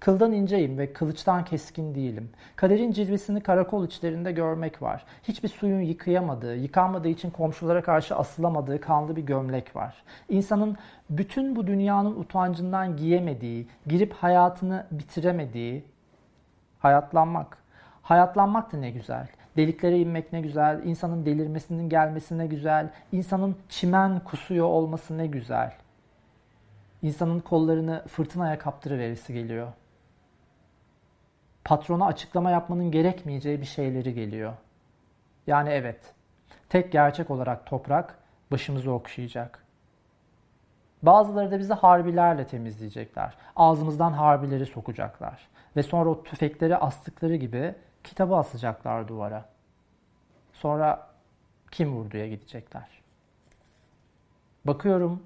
Kıldan 0.00 0.32
inceyim 0.32 0.78
ve 0.78 0.92
kılıçtan 0.92 1.44
keskin 1.44 1.94
değilim. 1.94 2.30
Kaderin 2.56 2.92
cilvesini 2.92 3.40
karakol 3.40 3.86
içlerinde 3.86 4.32
görmek 4.32 4.82
var. 4.82 5.04
Hiçbir 5.22 5.48
suyun 5.48 5.80
yıkayamadığı, 5.80 6.56
yıkanmadığı 6.56 7.08
için 7.08 7.30
komşulara 7.30 7.82
karşı 7.82 8.16
asılamadığı 8.16 8.80
kanlı 8.80 9.16
bir 9.16 9.22
gömlek 9.22 9.76
var. 9.76 10.02
İnsanın 10.28 10.76
bütün 11.10 11.56
bu 11.56 11.66
dünyanın 11.66 12.20
utancından 12.20 12.96
giyemediği, 12.96 13.66
girip 13.86 14.12
hayatını 14.12 14.86
bitiremediği 14.90 15.84
hayatlanmak. 16.78 17.58
Hayatlanmak 18.02 18.72
da 18.72 18.76
ne 18.76 18.90
güzel. 18.90 19.28
Deliklere 19.56 19.98
inmek 19.98 20.32
ne 20.32 20.40
güzel, 20.40 20.80
insanın 20.84 21.26
delirmesinin 21.26 21.88
gelmesi 21.88 22.38
ne 22.38 22.46
güzel, 22.46 22.90
insanın 23.12 23.56
çimen 23.68 24.20
kusuyor 24.20 24.66
olması 24.66 25.18
ne 25.18 25.26
güzel. 25.26 25.72
İnsanın 27.02 27.40
kollarını 27.40 28.04
fırtınaya 28.08 28.58
kaptırıverisi 28.58 29.34
geliyor. 29.34 29.68
Patrona 31.64 32.06
açıklama 32.06 32.50
yapmanın 32.50 32.90
gerekmeyeceği 32.90 33.60
bir 33.60 33.66
şeyleri 33.66 34.14
geliyor. 34.14 34.52
Yani 35.46 35.68
evet, 35.68 36.14
tek 36.68 36.92
gerçek 36.92 37.30
olarak 37.30 37.66
toprak 37.66 38.18
başımızı 38.50 38.92
okşayacak. 38.92 39.64
Bazıları 41.02 41.50
da 41.50 41.58
bizi 41.58 41.74
harbilerle 41.74 42.46
temizleyecekler. 42.46 43.34
Ağzımızdan 43.56 44.12
harbileri 44.12 44.66
sokacaklar. 44.66 45.48
Ve 45.76 45.82
sonra 45.82 46.10
o 46.10 46.22
tüfekleri 46.22 46.76
astıkları 46.76 47.36
gibi 47.36 47.74
kitabı 48.04 48.36
asacaklar 48.36 49.08
duvara. 49.08 49.44
Sonra 50.52 51.06
kim 51.70 51.92
vurduya 51.92 52.28
gidecekler. 52.28 52.88
Bakıyorum 54.64 55.22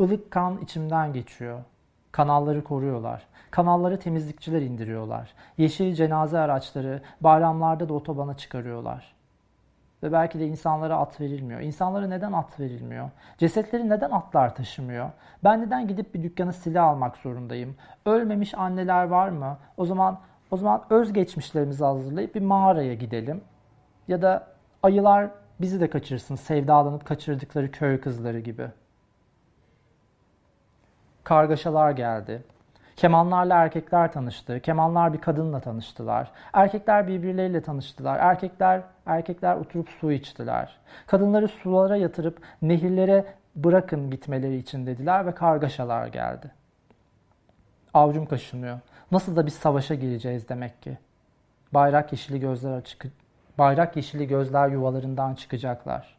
ılık 0.00 0.30
kan 0.30 0.58
içimden 0.58 1.12
geçiyor. 1.12 1.60
Kanalları 2.12 2.64
koruyorlar. 2.64 3.26
Kanalları 3.50 3.98
temizlikçiler 3.98 4.62
indiriyorlar. 4.62 5.34
Yeşil 5.58 5.94
cenaze 5.94 6.38
araçları 6.38 7.02
bayramlarda 7.20 7.88
da 7.88 7.94
otobana 7.94 8.36
çıkarıyorlar. 8.36 9.14
Ve 10.02 10.12
belki 10.12 10.38
de 10.38 10.46
insanlara 10.46 10.96
at 10.96 11.20
verilmiyor. 11.20 11.60
İnsanlara 11.60 12.06
neden 12.06 12.32
at 12.32 12.60
verilmiyor? 12.60 13.10
Cesetleri 13.38 13.88
neden 13.88 14.10
atlar 14.10 14.54
taşımıyor? 14.54 15.10
Ben 15.44 15.62
neden 15.62 15.88
gidip 15.88 16.14
bir 16.14 16.22
dükkanı 16.22 16.52
silah 16.52 16.84
almak 16.84 17.16
zorundayım? 17.16 17.76
Ölmemiş 18.06 18.54
anneler 18.54 19.04
var 19.04 19.28
mı? 19.28 19.58
O 19.76 19.84
zaman 19.84 20.18
o 20.50 20.56
zaman 20.56 20.82
özgeçmişlerimizi 20.90 21.84
hazırlayıp 21.84 22.34
bir 22.34 22.42
mağaraya 22.42 22.94
gidelim. 22.94 23.40
Ya 24.08 24.22
da 24.22 24.46
ayılar 24.82 25.30
bizi 25.60 25.80
de 25.80 25.90
kaçırsın 25.90 26.36
sevdalanıp 26.36 27.04
kaçırdıkları 27.04 27.70
köy 27.70 28.00
kızları 28.00 28.40
gibi. 28.40 28.66
Kargaşalar 31.28 31.90
geldi. 31.90 32.42
Kemanlarla 32.96 33.54
erkekler 33.54 34.12
tanıştı. 34.12 34.60
Kemanlar 34.60 35.12
bir 35.12 35.20
kadınla 35.20 35.60
tanıştılar. 35.60 36.30
Erkekler 36.52 37.08
birbirleriyle 37.08 37.62
tanıştılar. 37.62 38.18
Erkekler 38.18 38.82
erkekler 39.06 39.56
oturup 39.56 39.88
su 39.88 40.12
içtiler. 40.12 40.76
Kadınları 41.06 41.48
sulara 41.48 41.96
yatırıp 41.96 42.42
nehirlere 42.62 43.24
bırakın 43.56 44.10
gitmeleri 44.10 44.56
için 44.56 44.86
dediler 44.86 45.26
ve 45.26 45.34
kargaşalar 45.34 46.06
geldi. 46.06 46.50
Avcum 47.94 48.26
kaşınıyor. 48.26 48.78
Nasıl 49.12 49.36
da 49.36 49.46
bir 49.46 49.50
savaşa 49.50 49.94
gireceğiz 49.94 50.48
demek 50.48 50.82
ki. 50.82 50.98
Bayrak 51.74 52.12
yeşili 52.12 52.40
gözler 52.40 52.72
açık. 52.72 53.06
Bayrak 53.58 53.96
yeşili 53.96 54.28
gözler 54.28 54.68
yuvalarından 54.68 55.34
çıkacaklar. 55.34 56.16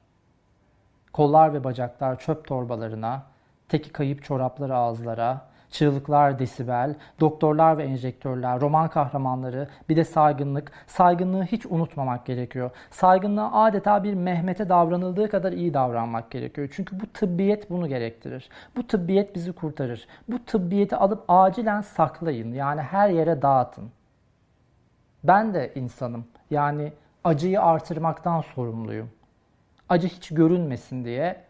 Kollar 1.13 1.53
ve 1.53 1.63
bacaklar 1.63 2.19
çöp 2.19 2.47
torbalarına, 2.47 3.23
teki 3.69 3.91
kayıp 3.91 4.23
çorapları 4.23 4.75
ağızlara, 4.75 5.49
Çığlıklar 5.71 6.39
desibel, 6.39 6.95
doktorlar 7.19 7.77
ve 7.77 7.83
enjektörler, 7.83 8.61
roman 8.61 8.89
kahramanları, 8.89 9.67
bir 9.89 9.95
de 9.95 10.03
saygınlık. 10.03 10.71
Saygınlığı 10.87 11.43
hiç 11.43 11.65
unutmamak 11.65 12.25
gerekiyor. 12.25 12.71
Saygınlığa 12.91 13.63
adeta 13.63 14.03
bir 14.03 14.13
Mehmet'e 14.13 14.69
davranıldığı 14.69 15.29
kadar 15.29 15.51
iyi 15.51 15.73
davranmak 15.73 16.31
gerekiyor. 16.31 16.69
Çünkü 16.71 16.99
bu 16.99 17.07
tıbbiyet 17.07 17.69
bunu 17.69 17.87
gerektirir. 17.87 18.49
Bu 18.75 18.87
tıbbiyet 18.87 19.35
bizi 19.35 19.53
kurtarır. 19.53 20.07
Bu 20.27 20.45
tıbbiyeti 20.45 20.95
alıp 20.95 21.23
acilen 21.27 21.81
saklayın. 21.81 22.53
Yani 22.53 22.81
her 22.81 23.09
yere 23.09 23.41
dağıtın. 23.41 23.91
Ben 25.23 25.53
de 25.53 25.71
insanım. 25.75 26.25
Yani 26.51 26.93
acıyı 27.23 27.61
artırmaktan 27.61 28.41
sorumluyum. 28.41 29.09
Acı 29.89 30.07
hiç 30.07 30.29
görünmesin 30.29 31.05
diye 31.05 31.43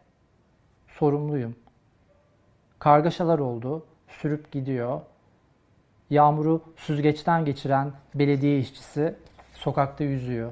sorumluyum. 0.87 1.55
Kargaşalar 2.79 3.39
oldu 3.39 3.85
sürüp 4.07 4.51
gidiyor. 4.51 5.01
Yağmuru 6.09 6.61
süzgeçten 6.77 7.45
geçiren 7.45 7.91
belediye 8.15 8.59
işçisi 8.59 9.15
sokakta 9.53 10.03
yüzüyor. 10.03 10.51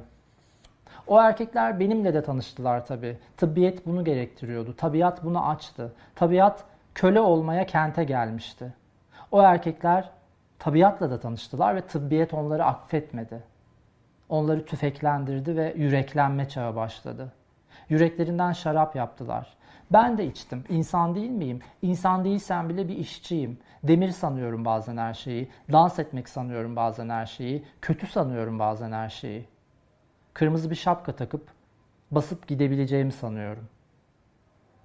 O 1.08 1.22
erkekler 1.22 1.80
benimle 1.80 2.13
de 2.13 2.24
tanıştılar 2.24 2.86
tabii. 2.86 3.18
Tıbbiyet 3.38 3.86
bunu 3.86 4.04
gerektiriyordu. 4.04 4.76
Tabiat 4.76 5.24
bunu 5.24 5.48
açtı. 5.50 5.94
Tabiat 6.16 6.63
köle 6.96 7.20
olmaya 7.20 7.66
kente 7.66 8.04
gelmişti. 8.04 8.74
O 9.32 9.42
erkekler 9.42 10.10
tabiatla 10.60 11.12
da 11.12 11.20
tanıştılar 11.20 11.76
ve 11.76 11.82
tıbbiyet 11.82 12.34
onları 12.34 12.66
affetmedi. 12.66 13.44
Onları 14.30 14.66
tüfeklendirdi 14.66 15.56
ve 15.56 15.74
yüreklenme 15.78 16.50
çağı 16.50 16.76
başladı. 16.76 17.32
Yüreklerinden 17.90 18.52
şarap 18.52 18.96
yaptılar. 18.96 19.58
Ben 19.91 20.17
de 20.17 20.26
içtim. 20.26 20.63
İnsan 20.69 21.15
değil 21.15 21.30
miyim? 21.30 21.60
İnsan 21.82 22.26
değilsem 22.26 22.69
bile 22.69 22.88
bir 22.88 22.97
işçiyim. 22.97 23.58
Demir 23.84 24.10
sanıyorum 24.10 24.65
bazen 24.65 24.97
her 24.97 25.13
şeyi. 25.13 25.50
Dans 25.71 26.00
etmek 26.00 26.30
sanıyorum 26.30 26.76
bazen 26.76 27.10
her 27.10 27.26
şeyi. 27.26 27.65
Kötü 27.82 28.08
sanıyorum 28.08 28.60
bazen 28.60 28.91
her 28.91 29.10
şeyi. 29.10 29.45
Kırmızı 30.34 30.69
bir 30.69 30.76
şapka 30.76 31.15
takıp 31.15 31.47
basıp 32.12 32.47
gidebileceğimi 32.47 33.12
sanıyorum. 33.12 33.67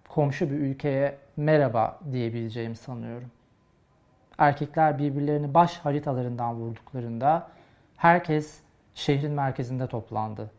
Komşu 0.09 0.51
bir 0.51 0.57
ülkeye 0.57 1.19
merhaba 1.37 2.01
diyebileceğimi 2.13 2.77
sanıyorum. 2.77 3.31
Erkekler 4.39 4.99
birbirlerini 4.99 5.55
baş 5.55 5.79
haritalarından 5.79 6.55
vurduklarında 6.55 7.49
herkes 7.97 8.61
şehrin 8.95 9.33
merkezinde 9.33 9.87
toplandı. 9.87 10.51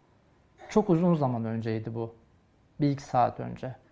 Çok 0.70 0.90
uzun 0.90 1.14
zaman 1.14 1.46
önceydi 1.46 1.96
bu. 1.96 2.16
Bir 2.82 2.90
iki 2.90 3.04
saat 3.04 3.40
önce. 3.40 3.83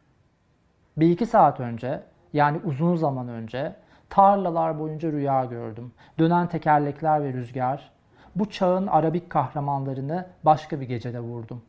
Bir 1.02 1.10
iki 1.10 1.26
saat 1.26 1.60
önce 1.60 2.04
yani 2.34 2.62
uzun 2.64 2.96
zaman 2.96 3.28
önce 3.28 3.76
tarlalar 4.10 4.80
boyunca 4.80 5.12
rüya 5.12 5.46
gördüm. 5.46 5.94
Dönen 6.20 6.48
tekerlekler 6.48 7.24
ve 7.24 7.34
rüzgar. 7.34 7.92
Bu 8.36 8.50
çağın 8.50 8.88
Arabik 8.88 9.30
kahramanlarını 9.30 10.26
başka 10.44 10.82
bir 10.82 10.86
gecede 10.86 11.20
vurdum. 11.20 11.62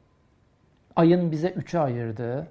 Ayın 0.96 1.32
bize 1.32 1.48
üçe 1.48 1.80
ayırdığı, 1.80 2.46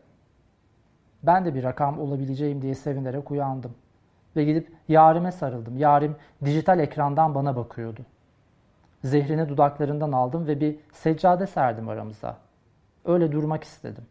ben 1.23 1.45
de 1.45 1.55
bir 1.55 1.63
rakam 1.63 1.99
olabileceğim 1.99 2.61
diye 2.61 2.75
sevinerek 2.75 3.31
uyandım. 3.31 3.75
Ve 4.35 4.43
gidip 4.43 4.71
yarime 4.87 5.31
sarıldım. 5.31 5.77
Yarim 5.77 6.15
dijital 6.45 6.79
ekrandan 6.79 7.35
bana 7.35 7.55
bakıyordu. 7.55 8.01
Zehrini 9.03 9.49
dudaklarından 9.49 10.11
aldım 10.11 10.47
ve 10.47 10.59
bir 10.59 10.75
seccade 10.91 11.47
serdim 11.47 11.89
aramıza. 11.89 12.37
Öyle 13.05 13.31
durmak 13.31 13.63
istedim. 13.63 14.05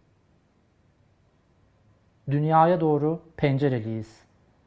Dünyaya 2.30 2.80
doğru 2.80 3.22
pencereliyiz. 3.36 4.20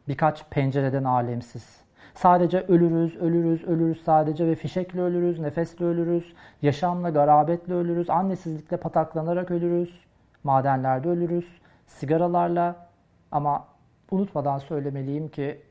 Birkaç 0.08 0.50
pencereden 0.50 1.04
alemsiz. 1.04 1.84
Sadece 2.14 2.62
ölürüz, 2.62 3.16
ölürüz, 3.16 3.64
ölürüz 3.64 4.04
sadece 4.04 4.48
ve 4.48 4.56
fişekle 4.56 5.02
ölürüz, 5.02 5.40
nefesle 5.40 5.86
ölürüz, 5.86 6.34
yaşamla, 6.62 7.10
garabetle 7.10 7.74
ölürüz, 7.74 8.10
annesizlikle 8.10 8.78
pataklanarak 8.78 9.52
ölürüz, 9.52 10.00
madenlerde 10.44 11.10
ölürüz, 11.10 11.62
sigaralarla 11.88 12.88
ama 13.32 13.68
unutmadan 14.12 14.58
söylemeliyim 14.58 15.28
ki 15.28 15.62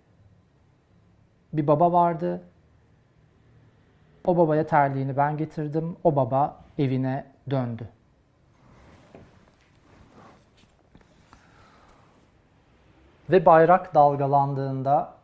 bir 1.53 1.67
baba 1.67 1.93
vardı. 1.93 2.43
O 4.25 4.37
babaya 4.37 4.67
terliğini 4.67 5.17
ben 5.17 5.37
getirdim. 5.37 5.97
O 6.05 6.17
baba 6.17 6.61
evine 6.79 7.25
döndü. 7.51 7.89
Ve 13.31 13.47
bayrak 13.47 13.95
dalgalandığında, 13.95 15.15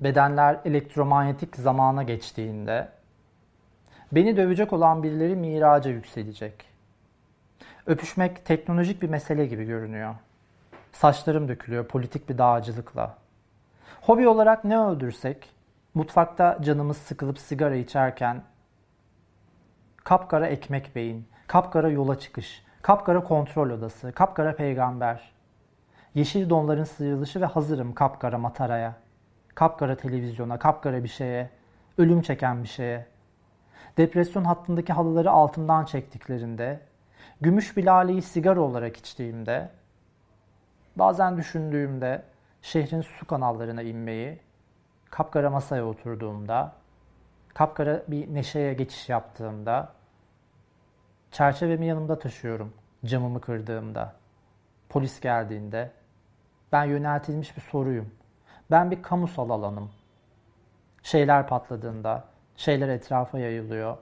bedenler 0.00 0.60
elektromanyetik 0.64 1.56
zamana 1.56 2.02
geçtiğinde, 2.02 2.88
beni 4.12 4.36
dövecek 4.36 4.72
olan 4.72 5.02
birileri 5.02 5.36
miraca 5.36 5.90
yükselecek. 5.90 6.64
Öpüşmek 7.86 8.44
teknolojik 8.44 9.02
bir 9.02 9.08
mesele 9.08 9.46
gibi 9.46 9.64
görünüyor. 9.64 10.14
Saçlarım 10.92 11.48
dökülüyor 11.48 11.86
politik 11.86 12.28
bir 12.28 12.38
dağcılıkla. 12.38 13.14
Hobi 14.00 14.28
olarak 14.28 14.64
ne 14.64 14.78
öldürsek, 14.78 15.50
mutfakta 15.94 16.58
canımız 16.62 16.96
sıkılıp 16.96 17.38
sigara 17.38 17.74
içerken, 17.74 18.42
kapkara 19.96 20.46
ekmek 20.46 20.96
beyin, 20.96 21.28
kapkara 21.46 21.88
yola 21.88 22.18
çıkış, 22.18 22.64
kapkara 22.82 23.24
kontrol 23.24 23.70
odası, 23.70 24.12
kapkara 24.12 24.56
peygamber, 24.56 25.32
Yeşil 26.14 26.50
donların 26.50 26.84
sıyrılışı 26.84 27.40
ve 27.40 27.44
hazırım 27.46 27.94
kapkara 27.94 28.38
mataraya. 28.38 28.94
Kapkara 29.54 29.96
televizyona, 29.96 30.58
kapkara 30.58 31.04
bir 31.04 31.08
şeye, 31.08 31.50
ölüm 31.98 32.22
çeken 32.22 32.62
bir 32.62 32.68
şeye. 32.68 33.06
Depresyon 33.96 34.44
hattındaki 34.44 34.92
halıları 34.92 35.30
altımdan 35.30 35.84
çektiklerinde, 35.84 36.80
gümüş 37.40 37.76
bir 37.76 37.84
laleyi 37.84 38.22
sigara 38.22 38.60
olarak 38.60 38.96
içtiğimde, 38.96 39.70
bazen 40.96 41.36
düşündüğümde 41.36 42.22
şehrin 42.62 43.00
su 43.00 43.26
kanallarına 43.26 43.82
inmeyi, 43.82 44.40
kapkara 45.10 45.50
masaya 45.50 45.86
oturduğumda, 45.86 46.72
kapkara 47.54 48.02
bir 48.08 48.34
neşeye 48.34 48.74
geçiş 48.74 49.08
yaptığımda, 49.08 49.92
çerçevemi 51.30 51.86
yanımda 51.86 52.18
taşıyorum 52.18 52.72
camımı 53.04 53.40
kırdığımda, 53.40 54.14
polis 54.88 55.20
geldiğinde, 55.20 55.90
ben 56.72 56.84
yöneltilmiş 56.84 57.56
bir 57.56 57.62
soruyum. 57.62 58.10
Ben 58.70 58.90
bir 58.90 59.02
kamusal 59.02 59.50
alanım. 59.50 59.90
Şeyler 61.02 61.46
patladığında, 61.46 62.24
şeyler 62.56 62.88
etrafa 62.88 63.38
yayılıyor. 63.38 63.96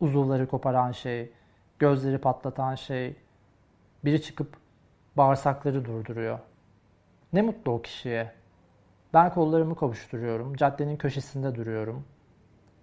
Uzuvları 0.00 0.48
koparan 0.48 0.92
şey, 0.92 1.32
gözleri 1.78 2.18
patlatan 2.18 2.74
şey 2.74 3.16
biri 4.04 4.22
çıkıp 4.22 4.56
bağırsakları 5.16 5.84
durduruyor. 5.84 6.38
Ne 7.32 7.42
mutlu 7.42 7.72
o 7.72 7.82
kişiye. 7.82 8.32
Ben 9.14 9.34
kollarımı 9.34 9.76
kavuşturuyorum, 9.76 10.56
caddenin 10.56 10.96
köşesinde 10.96 11.54
duruyorum. 11.54 12.04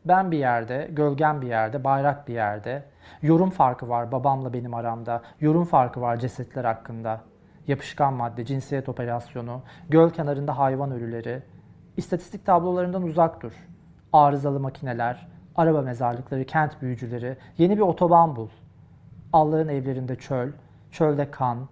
Ben 0.06 0.32
bir 0.32 0.38
yerde, 0.38 0.90
gölgen 0.92 1.42
bir 1.42 1.48
yerde, 1.48 1.84
bayrak 1.84 2.28
bir 2.28 2.34
yerde. 2.34 2.84
Yorum 3.22 3.50
farkı 3.50 3.90
var 3.90 4.12
babamla 4.12 4.54
benim 4.54 4.74
aramda. 4.74 5.22
Yorum 5.40 5.66
farkı 5.66 6.02
var 6.02 6.18
cesetler 6.18 6.66
hakkında. 6.66 7.22
Yapışkan 7.68 8.14
madde, 8.14 8.46
cinsiyet 8.46 8.90
operasyonu, 8.90 9.62
göl 9.90 10.10
kenarında 10.10 10.58
hayvan 10.58 10.92
ölüleri. 10.92 11.44
İstatistik 11.98 12.46
tablolarından 12.46 13.04
uzak 13.04 13.42
dur. 13.42 13.54
Arızalı 14.14 14.60
makineler, 14.60 15.28
araba 15.56 15.82
mezarlıkları, 15.82 16.46
kent 16.46 16.82
büyücüleri, 16.82 17.38
yeni 17.58 17.78
bir 17.78 17.82
otoban 17.82 18.36
bul. 18.36 18.50
Allah'ın 19.34 19.68
evlerinde 19.68 20.16
çöl, 20.16 20.52
çölde 20.92 21.32
kan, 21.32 21.68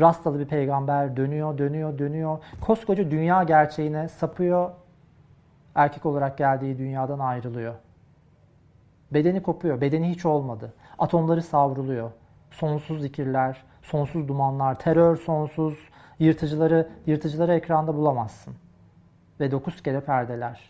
rastalı 0.00 0.38
bir 0.38 0.46
peygamber 0.46 1.16
dönüyor, 1.16 1.58
dönüyor, 1.58 1.98
dönüyor. 1.98 2.38
Koskoca 2.60 3.10
dünya 3.10 3.42
gerçeğine 3.42 4.08
sapıyor. 4.08 4.70
Erkek 5.74 6.06
olarak 6.06 6.38
geldiği 6.38 6.78
dünyadan 6.78 7.18
ayrılıyor. 7.18 7.74
Bedeni 9.10 9.42
kopuyor. 9.42 9.80
Bedeni 9.80 10.10
hiç 10.10 10.26
olmadı. 10.26 10.72
Atomları 10.98 11.42
savruluyor. 11.42 12.10
Sonsuz 12.50 13.02
zikirler, 13.02 13.62
sonsuz 13.82 14.28
dumanlar, 14.28 14.78
terör 14.78 15.16
sonsuz. 15.16 15.92
Yırtıcıları, 16.18 16.88
yırtıcıları 17.06 17.54
ekranda 17.54 17.94
bulamazsın. 17.94 18.54
Ve 19.40 19.50
dokuz 19.50 19.82
kere 19.82 20.00
perdeler. 20.00 20.60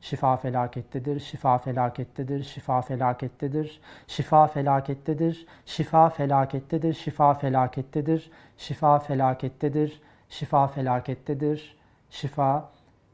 Şifa 0.00 0.36
felakettedir, 0.36 1.20
şifa 1.20 1.58
felakettedir, 1.58 2.42
şifa 2.44 2.82
felakettedir, 2.82 3.80
şifa 4.06 4.46
felakettedir, 4.46 5.46
şifa 5.66 6.08
felakettedir, 6.08 6.94
şifa 6.94 7.34
felakettedir, 7.34 8.30
şifa 8.56 8.98
felakettedir, 8.98 10.02
şifa 10.28 10.68
felakettedir, 10.68 11.76
şifa 12.10 12.68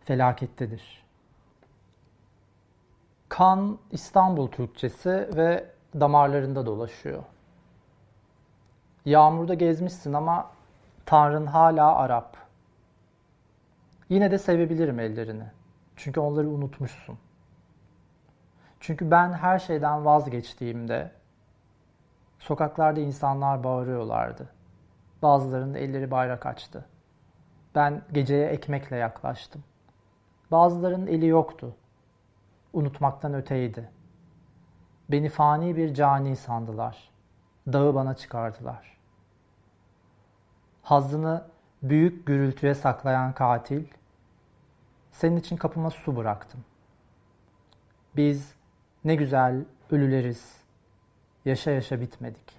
felakettedir. 0.04 1.04
Kan 3.28 3.78
İstanbul 3.90 4.48
Türkçesi 4.48 5.28
ve 5.36 5.64
damarlarında 6.00 6.66
dolaşıyor. 6.66 7.22
Yağmurda 9.08 9.54
gezmişsin 9.54 10.12
ama 10.12 10.50
Tanrın 11.06 11.46
hala 11.46 11.96
Arap. 11.96 12.36
Yine 14.08 14.30
de 14.30 14.38
sevebilirim 14.38 15.00
ellerini. 15.00 15.44
Çünkü 15.96 16.20
onları 16.20 16.48
unutmuşsun. 16.48 17.18
Çünkü 18.80 19.10
ben 19.10 19.32
her 19.32 19.58
şeyden 19.58 20.04
vazgeçtiğimde 20.04 21.10
sokaklarda 22.38 23.00
insanlar 23.00 23.64
bağırıyorlardı. 23.64 24.48
Bazılarının 25.22 25.74
elleri 25.74 26.10
bayrak 26.10 26.46
açtı. 26.46 26.84
Ben 27.74 28.02
geceye 28.12 28.46
ekmekle 28.48 28.96
yaklaştım. 28.96 29.64
Bazılarının 30.50 31.06
eli 31.06 31.26
yoktu. 31.26 31.76
Unutmaktan 32.72 33.34
öteydi. 33.34 33.90
Beni 35.10 35.28
fani 35.28 35.76
bir 35.76 35.94
cani 35.94 36.36
sandılar. 36.36 37.10
Dağı 37.72 37.94
bana 37.94 38.14
çıkardılar. 38.14 38.97
Hazzını 40.88 41.44
büyük 41.82 42.26
gürültüye 42.26 42.74
saklayan 42.74 43.32
katil 43.32 43.84
senin 45.12 45.36
için 45.36 45.56
kapıma 45.56 45.90
su 45.90 46.16
bıraktım. 46.16 46.64
Biz 48.16 48.54
ne 49.04 49.14
güzel 49.14 49.64
ölüleriz. 49.90 50.56
Yaşa 51.44 51.70
yaşa 51.70 52.00
bitmedik. 52.00 52.57